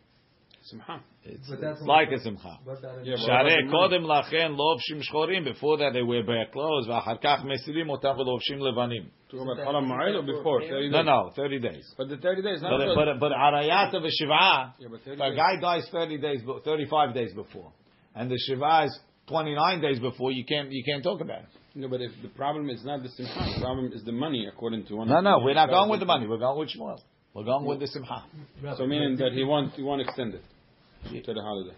[0.70, 1.00] Simcha.
[1.26, 2.54] It's, But that's it's like a simcha.
[2.66, 6.52] But that is Yeah, but- שהרי קודם לכן לובשים שחורים, before that they wear black
[6.54, 9.04] clothes, ואחר כך מסירים אותם ולובשים לבנים.
[9.30, 10.62] Talking about Chol HaMoed or before?
[10.62, 11.06] 30 No, days.
[11.06, 11.86] no, 30 days.
[11.98, 12.96] But the 30 days, not But, good.
[12.96, 15.38] but, but arayat of a shiva, Yeah, but 30 if a days.
[15.44, 17.72] guy dies 30 days, be- 35 days before,
[18.16, 18.94] and the shiva is
[19.28, 21.52] 29 days before, you can't, you can't talk about it.
[21.77, 24.87] No, but if the problem is not the simcha, the problem is the money, according
[24.87, 25.09] to one.
[25.09, 26.27] No, no, we're not going with the money.
[26.27, 26.99] We're going with Shmuel.
[27.35, 28.25] We're going with the simcha.
[28.77, 31.77] So meaning that he wants, he want to extend it to the holiday.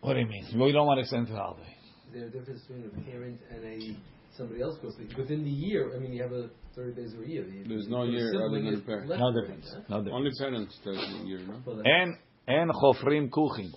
[0.00, 0.46] What do you mean?
[0.58, 1.76] We don't want to extend the holiday.
[2.12, 3.96] There's a difference between a parent and a
[4.36, 5.92] somebody else goes to within the year.
[5.94, 7.44] I mean, you have a thirty days or a year.
[7.44, 9.08] The- There's no year other than is parent.
[9.10, 9.70] No than difference.
[9.72, 9.90] that.
[9.90, 10.14] No difference.
[10.14, 11.60] Only parents does the year, no?
[11.66, 13.70] Well, that- En en chofrim kuchin.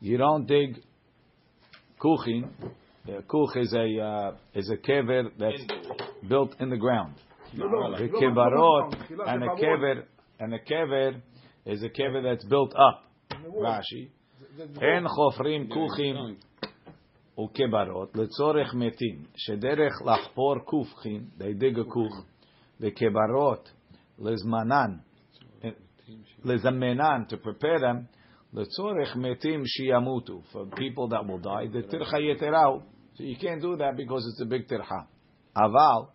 [0.00, 0.82] You don't dig
[2.00, 2.48] kuchin.
[3.07, 5.63] Uh, kuch is a uh, is a kever that's
[6.29, 7.13] built in the ground.
[7.57, 9.59] לא, לא, The לא, לא, kibarot לא, תחילה and זה a בעוון.
[9.59, 10.03] kever
[10.41, 11.11] and a kever
[11.73, 13.03] is a kever that's built up.
[13.61, 14.07] Rashi.
[14.55, 17.41] זה- זה- אין חופרים Yeah, כוכים no.
[17.41, 22.25] וכברות לצורך מתים, שדרך לחפור כוכין, they dig a כוך,
[22.81, 23.71] וכברות
[24.19, 24.91] לזמנן,
[26.45, 28.07] לזמנן, to prepare them,
[28.55, 31.65] Letzorech metim shiyamutu for people that will die.
[31.73, 32.83] The tircha yeterau.
[33.18, 35.06] So you can't do that because it's a big tircha.
[35.56, 36.10] Aval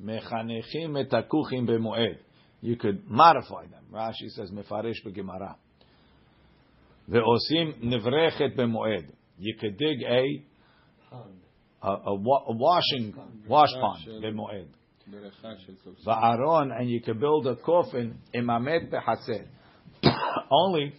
[0.00, 2.18] mechanechim et hakuchim b'moed.
[2.60, 3.82] You could modify them.
[3.92, 5.56] Rashi says mefaresh b'gemara.
[7.10, 9.08] Ve'osim nevrechet b'moed.
[9.38, 10.44] You could dig a
[11.82, 13.12] a, a, wa- a washing
[13.48, 14.68] wash pond b'moed.
[16.06, 19.46] Va'aron, and you could build a coffin imamet behatzer.
[20.50, 20.94] Only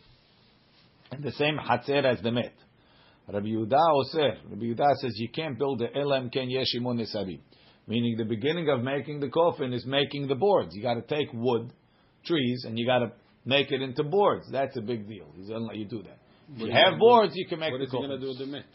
[1.14, 2.54] in the same hatzer as the met.
[3.32, 4.38] Rabbi Yehuda Oser.
[4.50, 7.40] Rabbi Yehuda says you can't build the elam ken yeshimun nesarim.
[7.88, 10.76] Meaning the beginning of making the coffin is making the boards.
[10.76, 11.72] You got to take wood,
[12.26, 13.12] trees, and you got to
[13.46, 14.46] make it into boards.
[14.52, 15.26] That's a big deal.
[15.36, 16.20] He doesn't let you do that.
[16.56, 18.40] If you have boards, you can make What the is he going to do with
[18.40, 18.66] the mit?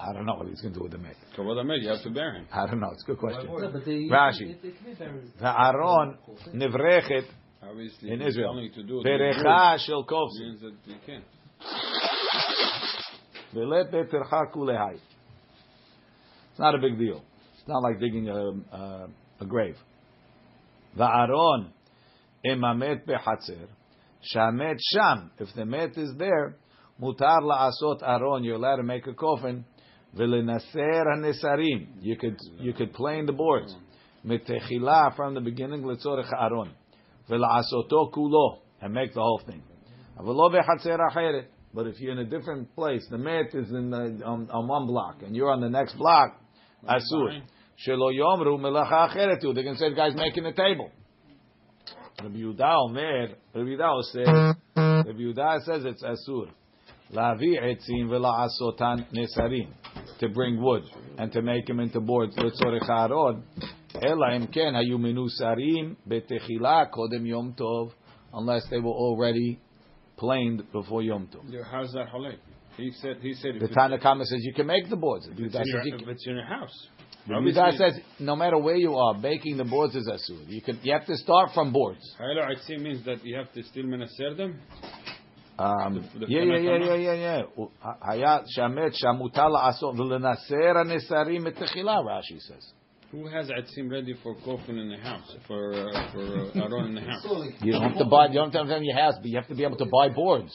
[0.00, 1.16] I don't know what he's going to do with the met.
[1.34, 1.82] So what the mit?
[1.82, 2.46] You have to bury him.
[2.52, 2.90] I don't know.
[2.92, 3.46] It's a good question.
[3.46, 4.60] No, but they, Rashi.
[4.62, 5.32] They, they can be buried.
[5.40, 6.16] Va'aron
[6.54, 7.24] nevrechet
[7.60, 8.52] Obviously, in Israel.
[8.52, 9.06] telling to do it.
[9.06, 10.40] Perecha shel kofsin.
[10.40, 11.24] means that you can't.
[13.54, 15.00] It's
[16.58, 17.22] not a big deal.
[17.54, 19.08] It's not like digging a, a,
[19.40, 19.76] a grave.
[20.98, 21.68] Va'aron
[22.44, 23.68] emamet be'hatzer.
[24.34, 25.30] Shamet sham.
[25.38, 26.56] If the met is there,
[27.00, 28.44] mutar la'asot aron.
[28.44, 29.64] You're allowed to make a coffin.
[30.16, 31.86] V'lenaser hanesarim.
[32.00, 33.74] You could you could plane the boards.
[34.26, 36.72] Metechila from the beginning letzorech aron.
[37.30, 39.62] V'la'asoto kulo and make the whole thing.
[40.18, 41.46] Avelo be'hatzer acheret.
[41.74, 44.86] But if you're in a different place, the mat is in the, on, on one
[44.86, 46.40] block, and you're on the next block,
[46.88, 47.42] asur.
[47.86, 49.54] Shelo yomru melacha acheretu.
[49.54, 50.90] They can say the guy's making a table.
[52.20, 56.48] Rabbi Yehuda Omer, Rabbi Yehuda says, Rabbi Yehuda says it's asur.
[57.12, 59.68] Lavi etzim vela'asotan nesarim.
[60.18, 60.82] To bring wood
[61.16, 62.36] and to make them into boards.
[62.36, 63.44] Letzorech ha'aron.
[64.02, 67.92] Ela im ken hayu menusarim betechila kodem yom tov.
[68.32, 69.60] Unless they were already
[70.18, 71.44] planed before Yom Tov.
[71.70, 72.38] How's that halak?
[72.76, 73.16] He said.
[73.20, 73.54] He said.
[73.58, 75.26] The Tanna Kama says you can make the boards.
[75.26, 76.08] The Yudah says you can.
[76.08, 76.88] It's in your house.
[77.26, 80.48] The Yudah says no matter where you are, baking the boards is asur.
[80.48, 80.78] You can.
[80.82, 82.00] You have to start from boards.
[82.18, 84.60] Hello, I see means that you have to still menaser them.
[85.58, 87.66] Um, the, the yeah, yeah, yeah, yeah, yeah, yeah.
[88.02, 92.77] היה שאמת שהמותר לעשות ולנסר הנסרים מתחילה, רש"י says.
[93.10, 96.94] Who has Aitzim ready for coffin in the house for uh, for uh, Aron in
[96.94, 97.24] the house?
[97.62, 98.26] You don't have to buy.
[98.26, 99.78] You don't have to have it in your house, but you have to be able
[99.78, 100.52] to buy boards.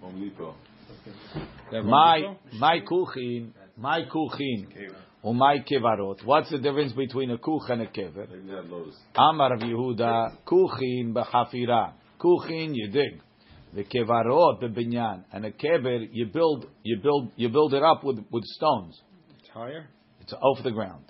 [0.00, 0.54] From Lipo.
[1.70, 4.66] They have My my kuchin, my kuchin,
[5.22, 6.24] or my kevarot.
[6.24, 8.28] What's the difference between a kuch and a kever?
[8.28, 8.98] Maybe that lows.
[9.14, 11.92] Amar Rav Yehuda, kuchin b'chafira.
[12.20, 13.20] Kuchin you dig.
[13.72, 18.18] The kevarot b'binyan, and a kever you build, you build, you build it up with
[18.32, 19.00] with stones
[19.54, 19.88] higher?
[20.20, 21.04] It's off the ground.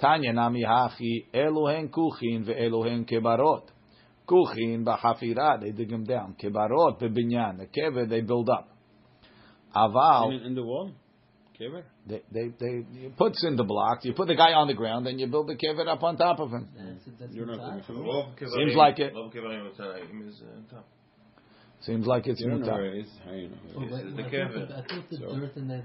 [0.00, 3.68] Tanya nami hachi elohen kuchin ve'elohen kebarot.
[4.28, 6.34] Kuchin b'hafira, they dig them down.
[6.42, 8.68] Kebarot bebinyan, the kever they build up.
[9.74, 10.44] Aval.
[10.44, 10.92] In, the wall?
[11.58, 11.82] Kever?
[12.06, 15.18] They, they, they, puts in the blocks, you put the guy on the ground, then
[15.18, 16.68] you build the kever up on top of him.
[17.30, 19.12] You're not That's, that's Seems like it.
[21.86, 22.98] Seems like it's mutar.
[22.98, 24.66] It's the kevin.
[24.74, 25.84] I the dirt in that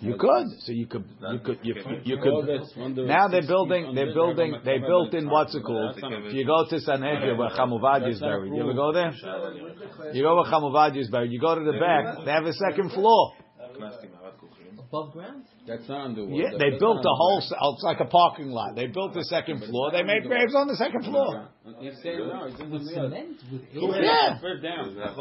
[0.00, 0.46] You could.
[0.60, 1.04] So you could.
[1.32, 1.58] You could.
[1.64, 3.06] You, you could.
[3.08, 3.92] Now they're building.
[3.96, 4.54] They're building.
[4.64, 5.98] They built in what's it called?
[5.98, 9.12] If you go to Sanhedria where Chamuvad is buried, you ever go there?
[10.12, 11.32] You go where Chamuvad is buried.
[11.32, 12.24] You go to the back.
[12.24, 13.32] They have a second floor.
[14.92, 15.44] Above ground?
[15.66, 16.34] That's not underwater.
[16.36, 17.42] Yeah, they built a whole.
[17.62, 18.76] Oh, it's like a parking lot.
[18.76, 19.90] They built the second floor.
[19.90, 21.48] They made graves on the second floor.
[21.62, 23.38] If say no, it's in the cement
[23.70, 24.98] Yeah, first down.
[24.98, 25.14] That's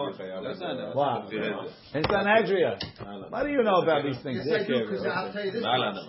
[0.58, 1.30] not Wow.
[1.30, 2.82] In Sanhedria.
[3.30, 4.42] What do you know about these things?
[4.50, 5.62] Yes, I do, because I'll tell you this.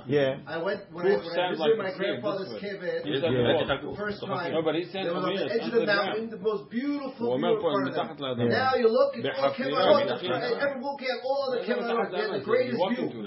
[0.09, 0.41] Yeah.
[0.49, 4.75] I went, when I, when I visited my grandfather's uh, kibbutz, first time, no, but
[4.75, 8.37] he there was on the edge of the mountain, the most beautiful view in of
[8.41, 8.49] them.
[8.49, 13.21] Now you look, it's all kibbutz, every weekend, all the kibbutz, they're the greatest view.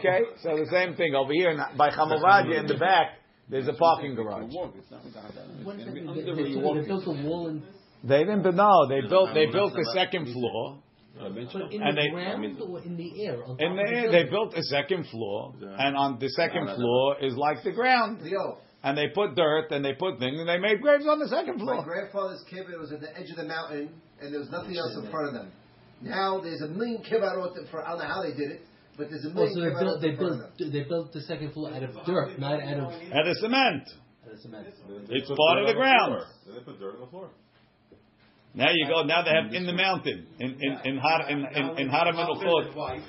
[0.00, 3.21] Okay, so the same thing over here by Chamovadia in the back.
[3.48, 4.50] There's a parking garage.
[8.04, 10.82] They didn't, but no, they built they built the second floor.
[11.20, 13.36] In the ground or in the air?
[13.58, 17.62] In the air, they built a second floor, and on the second floor is like
[17.62, 18.20] the ground.
[18.84, 21.60] And they put dirt and they put things and they made graves on the second
[21.60, 21.76] floor.
[21.76, 24.96] My grandfather's kibbutz was at the edge of the mountain and there was nothing else
[24.96, 25.52] in front of them.
[26.00, 28.62] Now there's a million kibbutz for I don't know how they did it
[29.02, 31.12] but there's a Oh, million so they built, they in front of built, they built
[31.12, 33.82] the second floor out of dirt, not out of, And the cement.
[34.26, 34.66] out of cement.
[35.10, 36.22] It's part of the ground.
[36.46, 37.30] They put dirt on the floor.
[38.54, 39.02] Now you go.
[39.02, 43.02] Now they have in the mountain in in in Har in in, in Har HaMenuchot.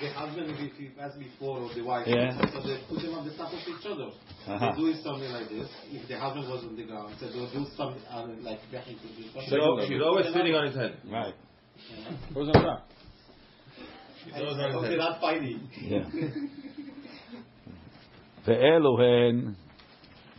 [0.00, 2.36] the husband, if he as before, or the wife, Yeah.
[2.52, 4.08] so they put them on the top of each other.
[4.08, 4.58] Uh-huh.
[4.58, 5.68] They're doing something like this.
[5.92, 9.08] If the husband was on the ground, so they'll do something uh, like backing to
[9.16, 9.52] do something.
[9.52, 10.96] She's she's always sitting on his head.
[11.10, 11.34] Right.
[12.34, 12.88] Who's on top?
[13.76, 14.97] She's always on his Okay, head.
[14.97, 15.59] not fighting.
[15.81, 16.05] Yeah.
[18.45, 19.53] ואלו הן,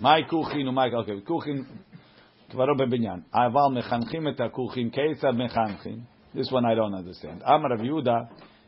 [0.01, 1.64] מהי כוכין ומהי, אוקיי, כוכין
[2.51, 5.99] כבר לא בבניין, אבל מחנכים את הכוכין, כיצד מחנכים?
[6.35, 7.49] This one I don't understand.
[7.49, 8.16] אמר רב יהודה,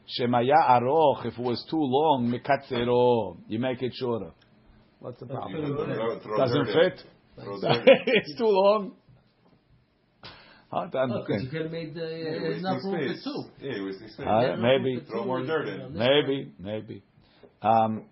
[0.07, 4.31] שאם היה ארוך, if it was too long, מקצרו, you make it shorter.
[5.03, 5.77] What's the problem?
[5.77, 6.91] Throw- throw Doesn't dirt in.
[6.91, 7.03] fit?
[7.41, 7.95] Throw dirt in.
[8.07, 8.91] it's too long.
[10.72, 13.44] Hard to Oh, 'cause you could have made uh, Yeah, enough room for two.
[13.60, 14.26] Yeah, wasting space.
[14.28, 15.00] Uh, maybe.
[15.10, 15.94] Throw more dirt in.
[15.94, 17.02] Maybe, maybe.
[17.62, 18.06] Um,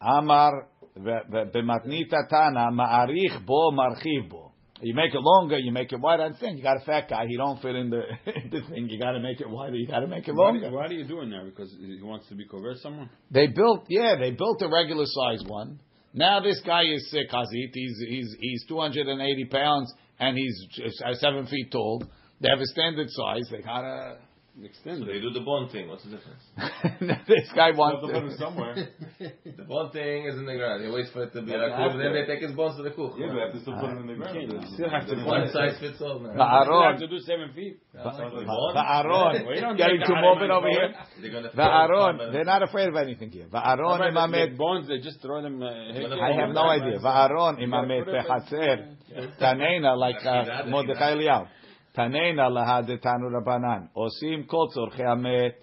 [0.00, 0.66] Amar
[0.98, 4.52] b'matnit tana ma'arich bo marchiv bo.
[4.82, 6.24] You make it longer, you make it wider.
[6.24, 6.58] I understand.
[6.58, 8.02] You got a fat guy, he don't fit in the,
[8.50, 8.88] the thing.
[8.90, 9.76] You got to make it wider.
[9.76, 10.70] You got to make it Why, longer.
[10.70, 11.44] why are you doing that?
[11.46, 13.08] Because he wants to be covered somewhere.
[13.30, 15.80] They built, yeah, they built a regular size one.
[16.12, 17.70] Now this guy is sick, Hazit.
[17.72, 20.66] He's he's he's 280 pounds and he's
[21.04, 22.04] uh, seven feet tall.
[22.40, 23.48] They have a standard size.
[23.50, 24.18] They gotta.
[24.62, 25.88] Extend So they do the bond thing.
[25.88, 26.46] What's the difference?
[27.26, 28.86] this guy wants to put it somewhere.
[29.18, 30.84] the bond thing is in the ground.
[30.84, 32.86] You wait for it to be Like like cool, then they take his bones to
[32.86, 33.18] the cook.
[33.18, 34.46] Yeah, but I have to still put it in the ground.
[34.46, 36.38] You still have to put One size fits all, man.
[36.38, 37.82] You have to do seven feet.
[37.98, 38.78] Sounds like Bond?
[38.78, 39.74] Aaron.
[39.74, 40.94] Getting take too the morbid over here.
[41.18, 43.50] They're they're not afraid of anything here.
[43.50, 44.30] Va'aron Right, imamet.
[44.30, 45.58] they make bones, they just throw them.
[45.62, 47.02] Uh, I have no idea.
[47.02, 48.94] Va'aron imamet bechatzer.
[49.40, 51.46] Tanena, like uh, Mordechai Eliyahu.
[51.96, 53.88] Tanena lahadetanu rabanan.
[53.94, 55.56] Osim kol tzorchei hamet.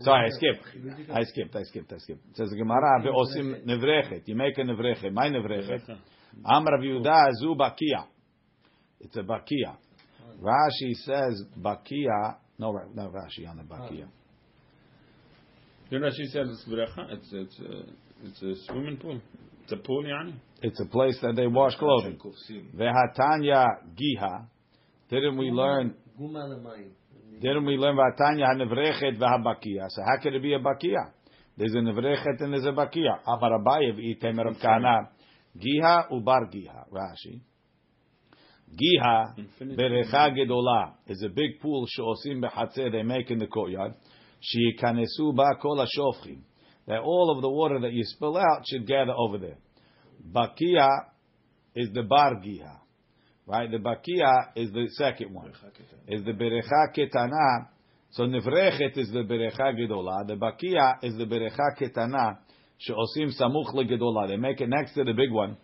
[0.00, 0.64] Sorry, I skipped.
[1.10, 1.56] I skipped.
[1.56, 1.92] I skipped.
[1.92, 2.26] I skipped.
[2.30, 4.22] It says Gemara, ve'osim nevrechet.
[4.26, 5.12] You make a nevrechet.
[5.12, 5.88] My nevrechet.
[6.46, 8.04] Am Rav Yehuda zu bakia.
[9.00, 9.76] It's a bakia.
[10.42, 12.36] Rashi says bakia.
[12.58, 14.08] No, Ra- no Rashi on the bakia.
[15.90, 17.12] You know, she said it's bracha.
[17.12, 17.82] It's it's uh,
[18.24, 19.20] it's a swimming pool.
[19.62, 20.34] It's a pool, yani.
[20.62, 22.18] It's a place that they wash clothing.
[22.76, 24.46] Vehatanya giha.
[25.10, 25.94] Didn't we learn?
[27.40, 29.88] Didn't we learn Vatanya hanevrechet v'habakia?
[29.88, 31.12] So how could it be a bakia?
[31.56, 33.18] There's a nevrechet and there's a bakia.
[33.26, 35.08] Amar Abayev itemer of Kana.
[35.56, 36.84] Giha ubar giha.
[36.92, 37.40] Rashi.
[38.74, 43.94] Giha berecha gedola is a big pool sheosim bechatzer they make in the courtyard.
[44.42, 46.40] Sheyikanesu ba kol hashofchim.
[46.86, 49.58] That all of the water that you spill out should gather over there.
[50.32, 50.88] Bakia
[51.74, 52.78] is the bar giha.
[53.47, 53.69] Right?
[53.69, 55.51] The bakia is the second one.
[56.07, 57.67] Is the berecha ketana.
[58.11, 60.25] So nevrechet is the berecha gedola.
[60.27, 62.37] The bakia is the berecha ketana.
[62.87, 64.27] Sheosim samuch legedola.
[64.29, 65.57] They make it next to the big one.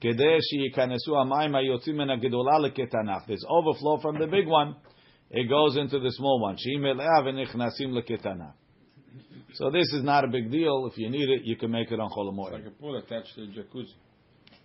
[0.00, 3.16] כדי שייכנסו המים היוצאים מן הגדולה לקטנה.
[3.26, 4.74] There's overflow from the big one,
[5.30, 6.56] it goes into the small one.
[6.56, 8.50] שהיא מלאה ונכנסים לקטנה.
[9.54, 10.86] So this is not a big deal.
[10.86, 12.66] If you need it, you can make it on Chol It's like Hamoed.
[12.66, 13.94] a pool attached to a jacuzzi.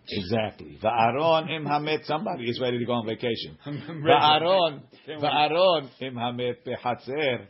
[0.08, 0.78] Exactly.
[0.82, 2.04] Va'aron im hamet.
[2.04, 3.58] Somebody is ready to go on vacation.
[3.66, 4.80] Va'aron,
[5.20, 7.46] va'aron im hamet behatzer.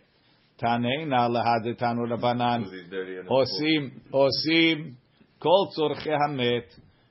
[0.61, 2.65] Taneina lahadetanu rabanan.
[2.65, 4.95] Because he's dirty and Osim, osim,
[5.41, 6.65] kol tzorche hamet.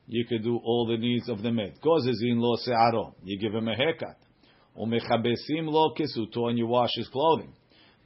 [0.08, 1.81] You can do all the needs of the met.
[1.81, 3.13] Gozezin lo se'aro.
[3.23, 4.17] You give him a haircut.
[4.77, 7.53] Umechabesim lo kesuto, and you wash his clothing.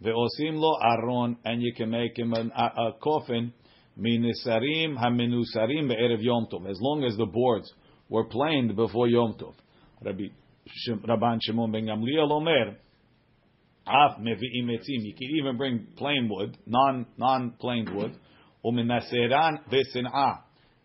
[0.04, 3.54] Ve'osim lo aron, and you can make him an, a, a coffin.
[4.00, 6.70] Minisarim hamenusarim be'erev Yom Tov.
[6.70, 7.72] As long as the boards
[8.10, 9.54] were planed before Yom Tov.
[10.04, 10.30] Rabbi
[10.88, 12.78] Rabban Shimon ben Gamliel Omer,
[13.88, 15.04] Af mevi'im etzim.
[15.04, 18.16] You can even bring plain wood, non non planed wood.
[18.64, 20.42] Uminaseran ve'sin'ah.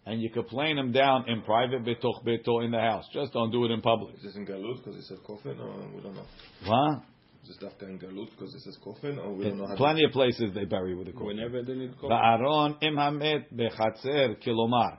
[0.06, 3.04] And you could plane them down in private betoch beto in the house.
[3.12, 4.16] Just don't do it in public.
[4.16, 6.26] Is this in Galut because it says coffin, or we don't know?
[6.66, 7.02] What?
[7.43, 10.03] Is this Dafka in Galut because it says coffin, or we don't know how Plenty
[10.03, 11.27] of places they bury with a coffin.
[11.27, 12.13] Whenever they need coffee.
[12.13, 14.89] ואהרון אם המת בחצר, כלומר,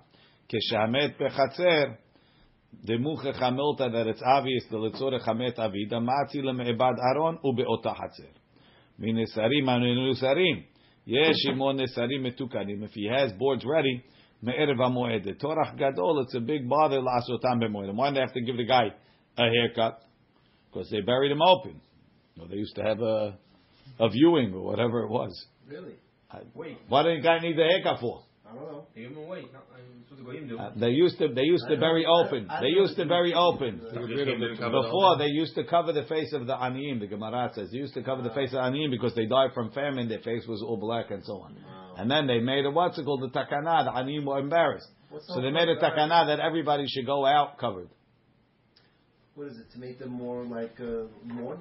[0.48, 1.84] כשהמת בחצר,
[2.84, 8.30] דמוכח המילתא that it's obvious that לצורך המת אבידה, מעצי למעבד אהרון ובאותה חצר.
[8.98, 10.62] מנסרים הנוסרים,
[11.06, 12.84] יש עמו נסרים מתוקנים.
[12.84, 14.00] If he has boards ready,
[14.42, 15.28] מערב המועד.
[15.28, 17.88] The טורח גדול, it's a big bother לעשותם במועד.
[17.88, 18.90] Why do they have to give the guy
[19.38, 19.94] a haircut?
[20.70, 21.80] Because they buried him open.
[22.37, 23.37] No, they used to have a,
[23.99, 25.45] a viewing or whatever it was.
[25.67, 25.95] Really?
[26.53, 28.23] Wait, What did the guy need the haircut for?
[28.45, 28.87] I don't know.
[28.95, 29.51] give him a wait.
[29.53, 30.59] No, I'm supposed to go him do.
[30.59, 32.47] Uh, they used to they used to bury open.
[32.61, 33.79] They used to bury open.
[33.79, 36.99] Before they used to cover the face of the aniyim.
[36.99, 39.71] The Gemara says they used to cover the face of aniyim because they died from
[39.71, 40.09] famine.
[40.09, 41.57] Their face was all black and so on.
[41.97, 43.85] And then they made a what's it called the takana.
[43.85, 44.89] The aniyim were embarrassed,
[45.27, 47.89] so they made a takana that everybody should go out covered.
[49.35, 51.59] What is it to make them more like uh, mourn?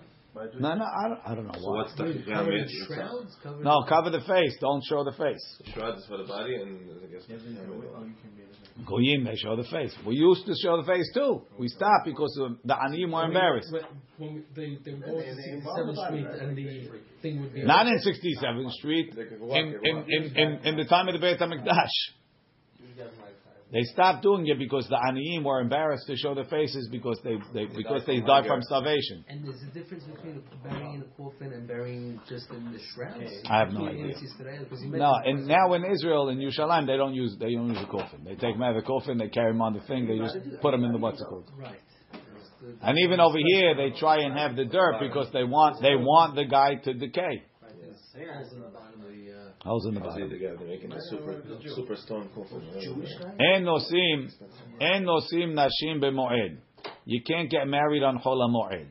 [0.58, 1.76] No, no, I don't, I don't know So why.
[1.82, 2.84] what's the Covered Chacham in is?
[2.88, 4.56] shrouds, covered No, cover the face.
[4.60, 5.72] Don't show the face.
[5.72, 8.06] Shroud is for the body, and I guess oh,
[8.84, 9.94] Goyim, they show the face.
[10.04, 11.42] We used to show the face too.
[11.56, 13.72] We stopped because the Aniyim were embarrassed.
[13.72, 13.82] When,
[14.18, 16.90] when we, they they would go 67th Street and the
[17.22, 21.14] thing would be Not in 67th Street, in, in, in, in, in the time of
[21.14, 21.88] the Beit HaMikdash.
[23.74, 27.34] They stopped doing it because the Aniyim were embarrassed to show their faces because they,
[27.52, 29.24] they because they died from starvation.
[29.28, 33.32] And there's a difference between burying in a coffin and burying just in the shrouds.
[33.50, 34.14] I have no idea.
[34.14, 37.36] Eretz Yisrael, because you No, mentioned- and now in Israel, in Yerushalayim, they don't use
[37.40, 38.22] they don't use a coffin.
[38.22, 40.38] They take them out of the coffin, they carry them on the thing, they just
[40.62, 41.50] put them in the what's it called.
[41.58, 41.80] Right.
[42.80, 46.36] And even over here, they try and have the dirt because they want they want
[46.36, 47.42] the guy to decay.
[49.64, 50.36] Holes in the bottom of the.
[50.36, 50.38] Holes in the How's bottom.
[50.38, 50.54] the guy?
[50.58, 51.42] They're making a super,
[51.74, 52.62] super stone coffin.
[53.40, 54.30] En nosim,
[54.80, 56.58] en nosim nashim b'moed.
[57.06, 58.86] You can't get married on chol moed,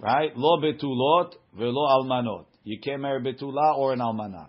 [0.00, 0.36] right?
[0.36, 2.46] Lo betulot velo almanot.
[2.64, 4.48] You can't marry betula or an almana.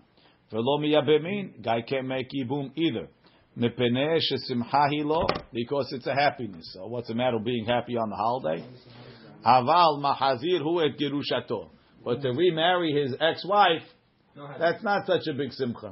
[0.50, 1.62] Velo miyabemin.
[1.62, 3.08] Guy can't make yibum either.
[3.56, 6.68] Mepene shesimcha hilo because it's a happiness.
[6.74, 8.64] So what's the matter with being happy on the holiday?
[9.46, 11.70] Aval mahazir hu et gerushato.
[12.04, 13.82] But to remarry his ex-wife,
[14.59, 15.91] that's not such a big simcha.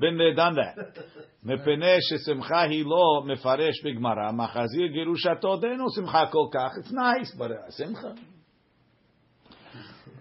[0.00, 0.76] Been there, done that.
[1.44, 7.50] מפני ששמחה היא לא מפרש בגמרא, מחזיר גירושתו דהיינו שמחה כל כך, it's nice, but
[7.50, 8.08] uh, שמחה.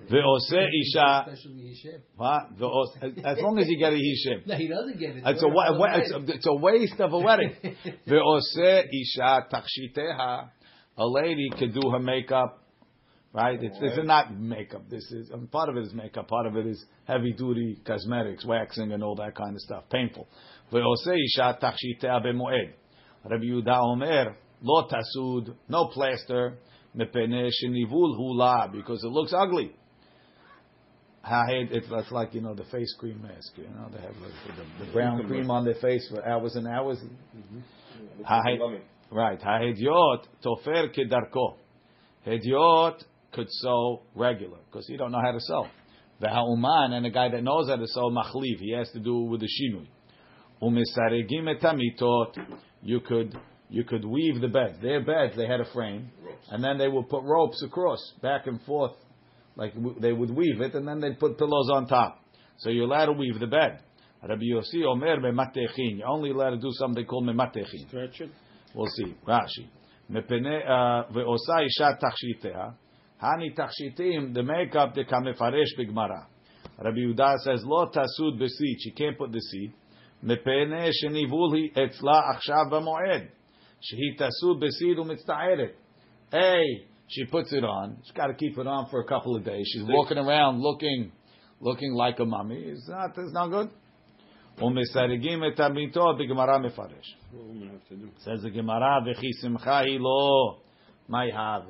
[0.10, 2.20] ועושה אישה, especially Hishem.
[2.20, 2.58] what?
[2.60, 4.46] ועוש- as long as you get a hishem.
[4.48, 5.24] No, he doesn't get it.
[5.26, 7.54] It's a, wa- wa- it's, a, it's a waste of a wedding.
[8.08, 10.40] ועושה אישה תכשיטיה,
[10.98, 12.59] a lady could do her makeup,
[13.33, 13.63] right?
[13.63, 13.91] It's, right.
[13.93, 14.83] it's not makeup.
[14.89, 16.29] This is um, part of it is makeup.
[16.29, 19.85] Part of it is heavy duty cosmetics, waxing, and all that kind of stuff.
[19.91, 20.29] Painful.
[23.23, 26.57] Rabbi Yehuda Omer, lo tasud, no plaster,
[26.95, 27.35] because
[29.05, 29.73] it looks ugly.
[31.23, 33.53] It's, it's like you know the face cream mask.
[33.57, 34.33] You know they have like,
[34.79, 36.99] the, the, brown cream on their face for hours and hours.
[37.37, 37.61] Mm-hmm.
[39.13, 39.41] Right.
[39.41, 41.57] Hayed yot tofer kedarko.
[42.27, 43.03] Hediot
[43.33, 45.67] could sew regular because he don't know how to sew.
[46.21, 49.23] The ha'uman and a guy that knows how to sew machliv, he has to do
[49.23, 49.87] with the shinui.
[50.63, 52.37] Umisaregim etamitot,
[52.83, 53.35] you could
[53.71, 54.79] you could weave the beds.
[54.83, 56.11] Their beds they had a frame,
[56.51, 58.93] and then they would put ropes across back and forth,
[59.57, 62.23] like they would weave it, and then they'd put pillows on top.
[62.59, 63.81] So you're allowed to weave the bed.
[64.23, 65.99] Rabbi Yossi Omer mematechin.
[65.99, 67.89] You're only allowed to do something called mematechin.
[67.89, 68.31] Stretch it.
[68.75, 69.17] We'll see.
[69.27, 69.69] Rashi.
[70.11, 72.75] Uh, Ve'osa isha tachshiteha.
[73.22, 76.22] אישה תכשיטיה, הני תכשיטים, the makeup דקמפרש בגמרא.
[76.80, 79.72] רבי יהודה says, לא תסוד בשיא, she can't put the seed,
[80.24, 83.24] מפני שניבול היא אצלה עכשיו במועד,
[83.82, 85.72] שהיא תסוד בסיד ומצטערת.
[86.32, 89.44] Hey, she puts it on, she's got to keep it on for a couple of
[89.46, 91.12] days, she's walking around looking,
[91.62, 93.70] looking like a mummy, it's not, it's not good.
[94.58, 97.18] ומסרגים את המיטות בגמרא מפרש.
[97.32, 98.08] What women have to do?
[98.18, 100.62] Says the Gemara, "V'chi simcha hi lo
[101.10, 101.68] my have."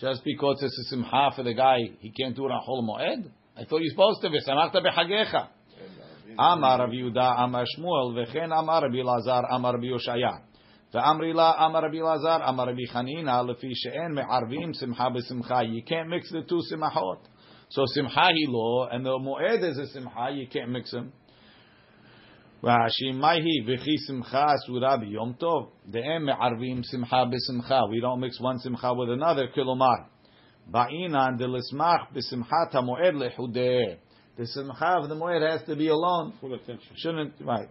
[0.00, 3.30] Just because it's a simcha for the guy, he can't do it on Chol Moed.
[3.56, 4.28] I thought you're supposed to.
[4.28, 5.48] V'samachta b'chagecha.
[6.38, 10.40] Amar Rav Yehuda, Amar Shmuel, v'chen Amar Rabbi Lazar, Amar Rabbi Yoshaya.
[10.94, 15.62] ואמרי לה, אמר רבי אלעזר, אמר רבי חנינא, לפי שאין מערבים שמחה בשמחה.
[15.62, 17.28] You can't mix the two simachot.
[17.70, 21.12] So simcha hi lo, and the moed is a simcha, you can't mix them.
[22.63, 25.69] Rashi, Maihi v'chi simcha asura b'yom tov.
[25.89, 27.89] De'em me'arvim simcha b'simcha.
[27.89, 29.47] We don't mix one simcha with another.
[29.55, 30.07] Kilomar.
[30.71, 33.97] Ba'inan de'lismach b'simchat ha'moed lehudeh.
[34.37, 36.33] The simcha of the moed has to be alone.
[36.41, 36.95] Full attention.
[36.95, 37.69] Shouldn't, right.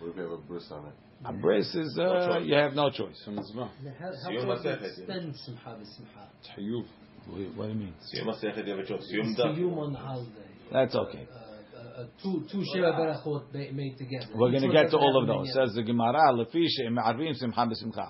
[0.00, 0.94] What if you have a bris on it?
[1.24, 3.10] A bris is, uh, you have no choice.
[3.10, 3.70] It's a mitzvah.
[3.98, 4.86] How, how Siyum does it Masechet, yeah.
[4.88, 6.84] extend simcha b'simcha?
[7.26, 7.94] What what do you mean?
[8.12, 9.12] Siyum you have a choice.
[9.12, 9.58] Siyum So Daf.
[9.58, 10.30] you on holiday.
[10.72, 11.28] That's okay
[11.99, 14.27] Uh, uh, uh, two two sheva berachot ma- made together.
[14.33, 15.55] We're Each going to one get to doesn't all have of a those.
[15.55, 15.67] minyan.
[15.67, 18.07] Says the Gemara, לפי שמערבים שמחה בשמחה.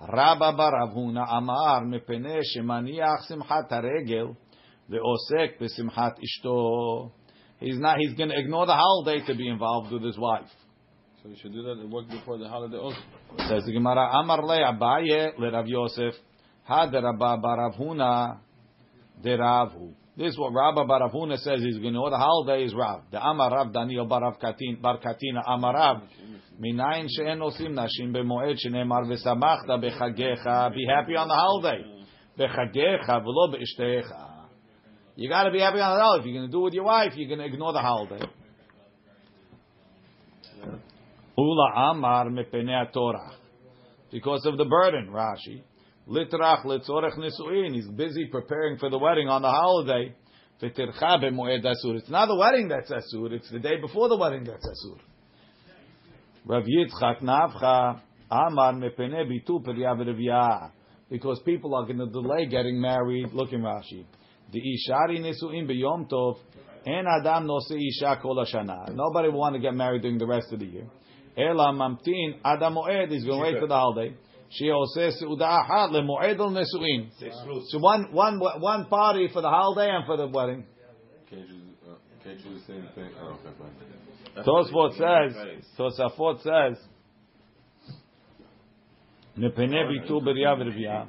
[0.00, 4.26] רבא בר רב הונא אמר, מפני שמניח שמחת הרגל
[4.88, 7.10] ועוסק בשמחת אשתו.
[7.60, 10.50] He's not, he's going to ignore the holiday to be involved with his wife.
[11.22, 12.98] So you should do that and work before the holiday also.
[13.48, 16.14] Says the Gemara, Amar le Abaye le Rav Yosef,
[16.64, 18.38] had Rabba bar Rav Huna
[19.22, 19.92] de Ravhu.
[20.17, 21.61] this is what Rabba bar Avhuna says.
[21.61, 23.03] He's going to know the holiday is Rav.
[23.11, 26.01] The Amar Amarav Daniel Barav Katin Bar Katina Amarav.
[26.59, 30.73] Minayin she'en osim nashim b'moed she'nemar v'samachta bechagecha.
[30.73, 31.85] Be happy on the holiday.
[32.39, 34.47] Bechagecha v'lo b'ishtecha.
[35.15, 36.21] You got to be happy on the holiday.
[36.21, 38.25] If you're going to do it with your wife, you're going to ignore the holiday.
[41.37, 43.33] Ula Amar mipenei Torah.
[44.11, 45.61] Because of the burden, Rashi.
[46.09, 47.75] Litrach letzorech nisuin.
[47.75, 50.15] He's busy preparing for the wedding on the holiday.
[50.61, 51.97] V'tircha b'moed asur.
[51.97, 53.31] It's not the wedding that's asur.
[53.33, 54.97] It's the day before the wedding that's asur.
[56.45, 58.01] Rav Yitzchak Nafcha
[58.31, 60.71] Amar mepene bitu
[61.09, 63.33] Because people are going to delay getting married.
[63.33, 64.05] Look in Rashi.
[64.53, 66.37] The ishari nisuin b'yom tov.
[66.85, 68.95] En adam nose isha kol hashana.
[68.95, 70.87] Nobody will want to get married during the rest of the year.
[71.37, 73.11] Ela mamtin adam moed.
[73.11, 74.15] He's going to wait for the holiday.
[74.48, 77.08] שעושה סעודה אחת למועד על נישואין.
[77.72, 80.64] So one, one, one party for the holiday and for the wedding.
[81.30, 83.10] Can't you, uh, can't you do the same thing?
[83.20, 84.44] Oh, okay, fine.
[84.44, 85.32] Tosfot says,
[85.78, 86.88] Tosafot says,
[89.36, 91.04] מפני ביטול בריאה ורבייה.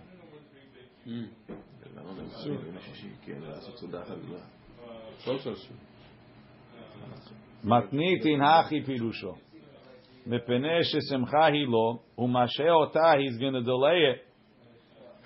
[7.64, 9.36] מתניתין הכי פירושו.
[10.28, 14.34] מפני ששמחה היא לו, ומשה אותה, he's going to delay it,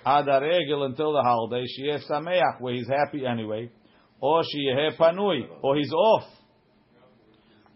[0.04, 3.68] עד הרגל until the holiday, שיהיה שמח, where he's happy anyway,
[4.22, 6.38] או שיהיה פנוי, או he's off.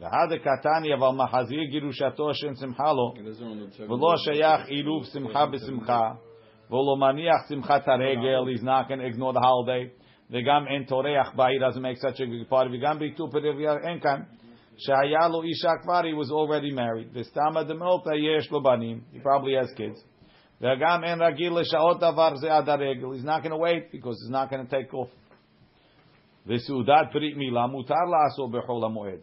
[0.01, 3.15] והד קטני, אבל מחזיר גירושתו שאין שמחה לו,
[3.79, 6.11] ולא שייך עירוב שמחה בשמחה,
[6.71, 11.47] ולא מניח שמחת הרגל, he's not going to ignore the holiday, וגם אין טורח בה,
[11.47, 14.23] he doesn't make such a big party, וגם ביטול פרביה אין כאן.
[14.77, 17.09] שהיה לו אישה כבר, he was already married.
[17.13, 20.13] וסתמה דמילתא יש לו בנים, he probably has kids.
[20.61, 23.07] וגם אין רגיל לשעות דבר זה עד הרגל.
[23.07, 25.23] He's not going to wait because he's not going to take off.
[26.47, 29.21] וסעודת פרית מילה מותר לעשות בחול המועד.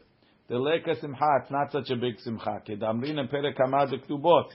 [0.50, 2.60] דלקה שמחה, it's not such a big שמחה.
[2.66, 4.54] כדאמרינן פרק כמה דכתובות.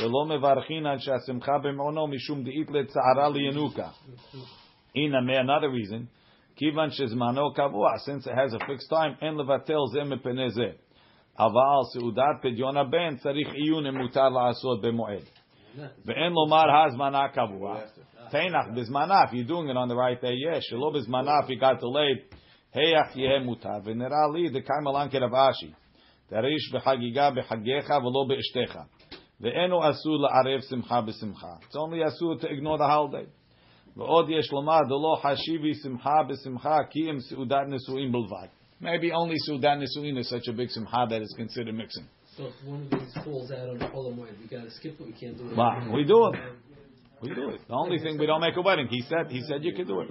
[0.00, 3.88] ולא מברכינן שהשמחה במעונו משום דאית לצערה לינוקה.
[4.94, 6.02] הנה, another reason.
[6.56, 10.70] כיוון שזמנו קבוע, since it has a fixed time, אין לבטל זה מפני זה.
[11.38, 15.24] אבל סעודת פדיון הבן צריך עיון אם מותר לעשות במועד.
[16.04, 17.80] ואין לומר הזמנה קבוע.
[18.30, 20.60] תנח בזמנה, if you're doing it on the right day, yes.
[20.60, 22.36] שלא בזמנה, if you got delayed,
[22.74, 23.68] היח יהיה מותר.
[23.84, 25.72] ונראה לי, דקיימה לנקר רב אשי.
[26.28, 28.78] תריש בחגיגה בחגיך ולא באשתך.
[29.40, 31.54] ואינו אסור לערב שמחה בשמחה.
[31.60, 33.26] It's only אסור to ignore the holiday.
[33.96, 38.48] ועוד יש לומר, דלא חשיבי שמחה בשמחה, כי אם סעודת נישואין בלבד.
[38.82, 42.06] Maybe only סעודת נישואין is such a big שמחה that is considered mixing.
[42.36, 45.06] So if one of these falls out on Chol Hamoed, we gotta skip it.
[45.06, 45.56] We can't do it.
[45.56, 46.34] Well, we do it.
[47.22, 47.60] We do it.
[47.68, 48.86] The only thing we don't make a wedding.
[48.88, 49.30] He said.
[49.30, 50.08] He said you can do it.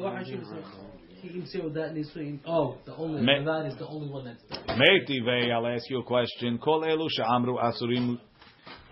[2.45, 4.79] Oh, the only Me- that is the only one that's done.
[4.79, 6.59] Meitivei, I'll ask you a question.
[6.59, 8.19] Kol elu she'amru asurim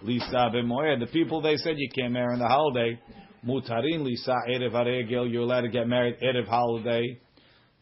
[0.01, 0.99] lisa b'moed.
[0.99, 2.99] The people they said you can't marry on the holiday.
[3.45, 5.30] Mutarin lisa erev haregel.
[5.30, 7.18] You're allowed to get married erev holiday.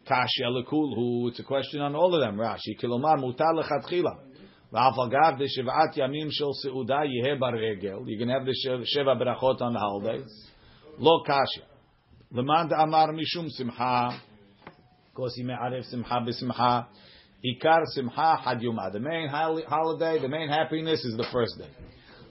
[0.08, 1.28] Kashi who?
[1.28, 2.38] It's a question on all of them.
[2.38, 4.18] Rashi kilomar mutar lechatchila.
[4.72, 8.08] Va'afagav de shivat yamim shel seuda yehe baregel.
[8.08, 8.54] You can have the
[8.96, 10.50] sheva brachot on the holidays.
[10.98, 11.62] Lo kashi.
[12.32, 14.18] Lemand amar mishum simcha.
[15.14, 16.86] Kosi he me'arev simcha b'simcha.
[17.44, 18.90] Ikar simcha had yuma.
[18.90, 21.68] The main holiday, the main happiness is the first day.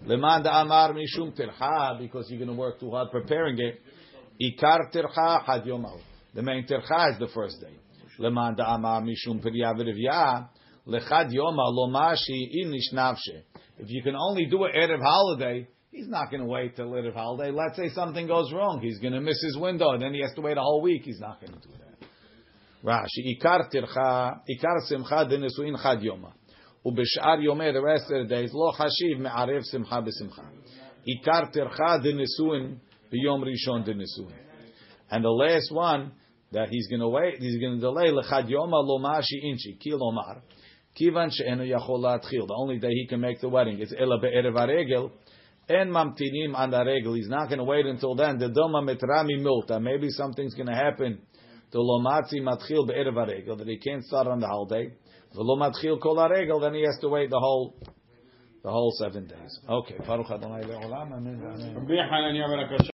[0.05, 3.81] Leman amar mishum tercha, because you're going to work too hard preparing it.
[4.41, 5.99] Ikar tercha had yomahu.
[6.33, 7.73] The main tercha is the first day.
[8.17, 10.47] Leman amar mishum priya v'rivya,
[10.87, 13.43] lechad yoma lomashi inish navshe.
[13.77, 17.13] If you can only do it erev holiday, he's not going to wait till erev
[17.13, 17.51] holiday.
[17.51, 20.33] Let's say something goes wrong, he's going to miss his window, and then he has
[20.35, 21.01] to wait a whole week.
[21.03, 22.07] He's not going to do that.
[22.85, 26.31] Rashi, ikar tercha, ikar simcha denesuin chad yoma.
[26.86, 30.42] ובשאר יומי, the rest of the days, לא חשיב מערב שמחה בשמחה.
[31.04, 32.76] עיקר טרחה דנישואין
[33.10, 34.36] ביום ראשון דנישואין.
[35.10, 36.12] And the last one,
[36.54, 39.90] that he's going to wait, he's going to delay, לחד יומא לא מאשי אינשי, כי
[39.90, 40.40] לומר,
[40.94, 44.56] כיוון שאינו יכול להתחיל, the only day he can make the wedding is אלא בערב
[44.56, 45.02] הרגל,
[45.68, 50.08] אין ממתינים על הרגל, he's not going to wait until then, דדומה מתרה ממילתא, maybe
[50.08, 51.12] something's going to happen,
[51.72, 54.86] דלא מצי מתחיל בערב הרגל, that he can't start on the holiday,
[56.59, 57.75] then he has to wait the whole
[58.63, 59.59] the whole seven days.
[59.69, 59.95] Okay.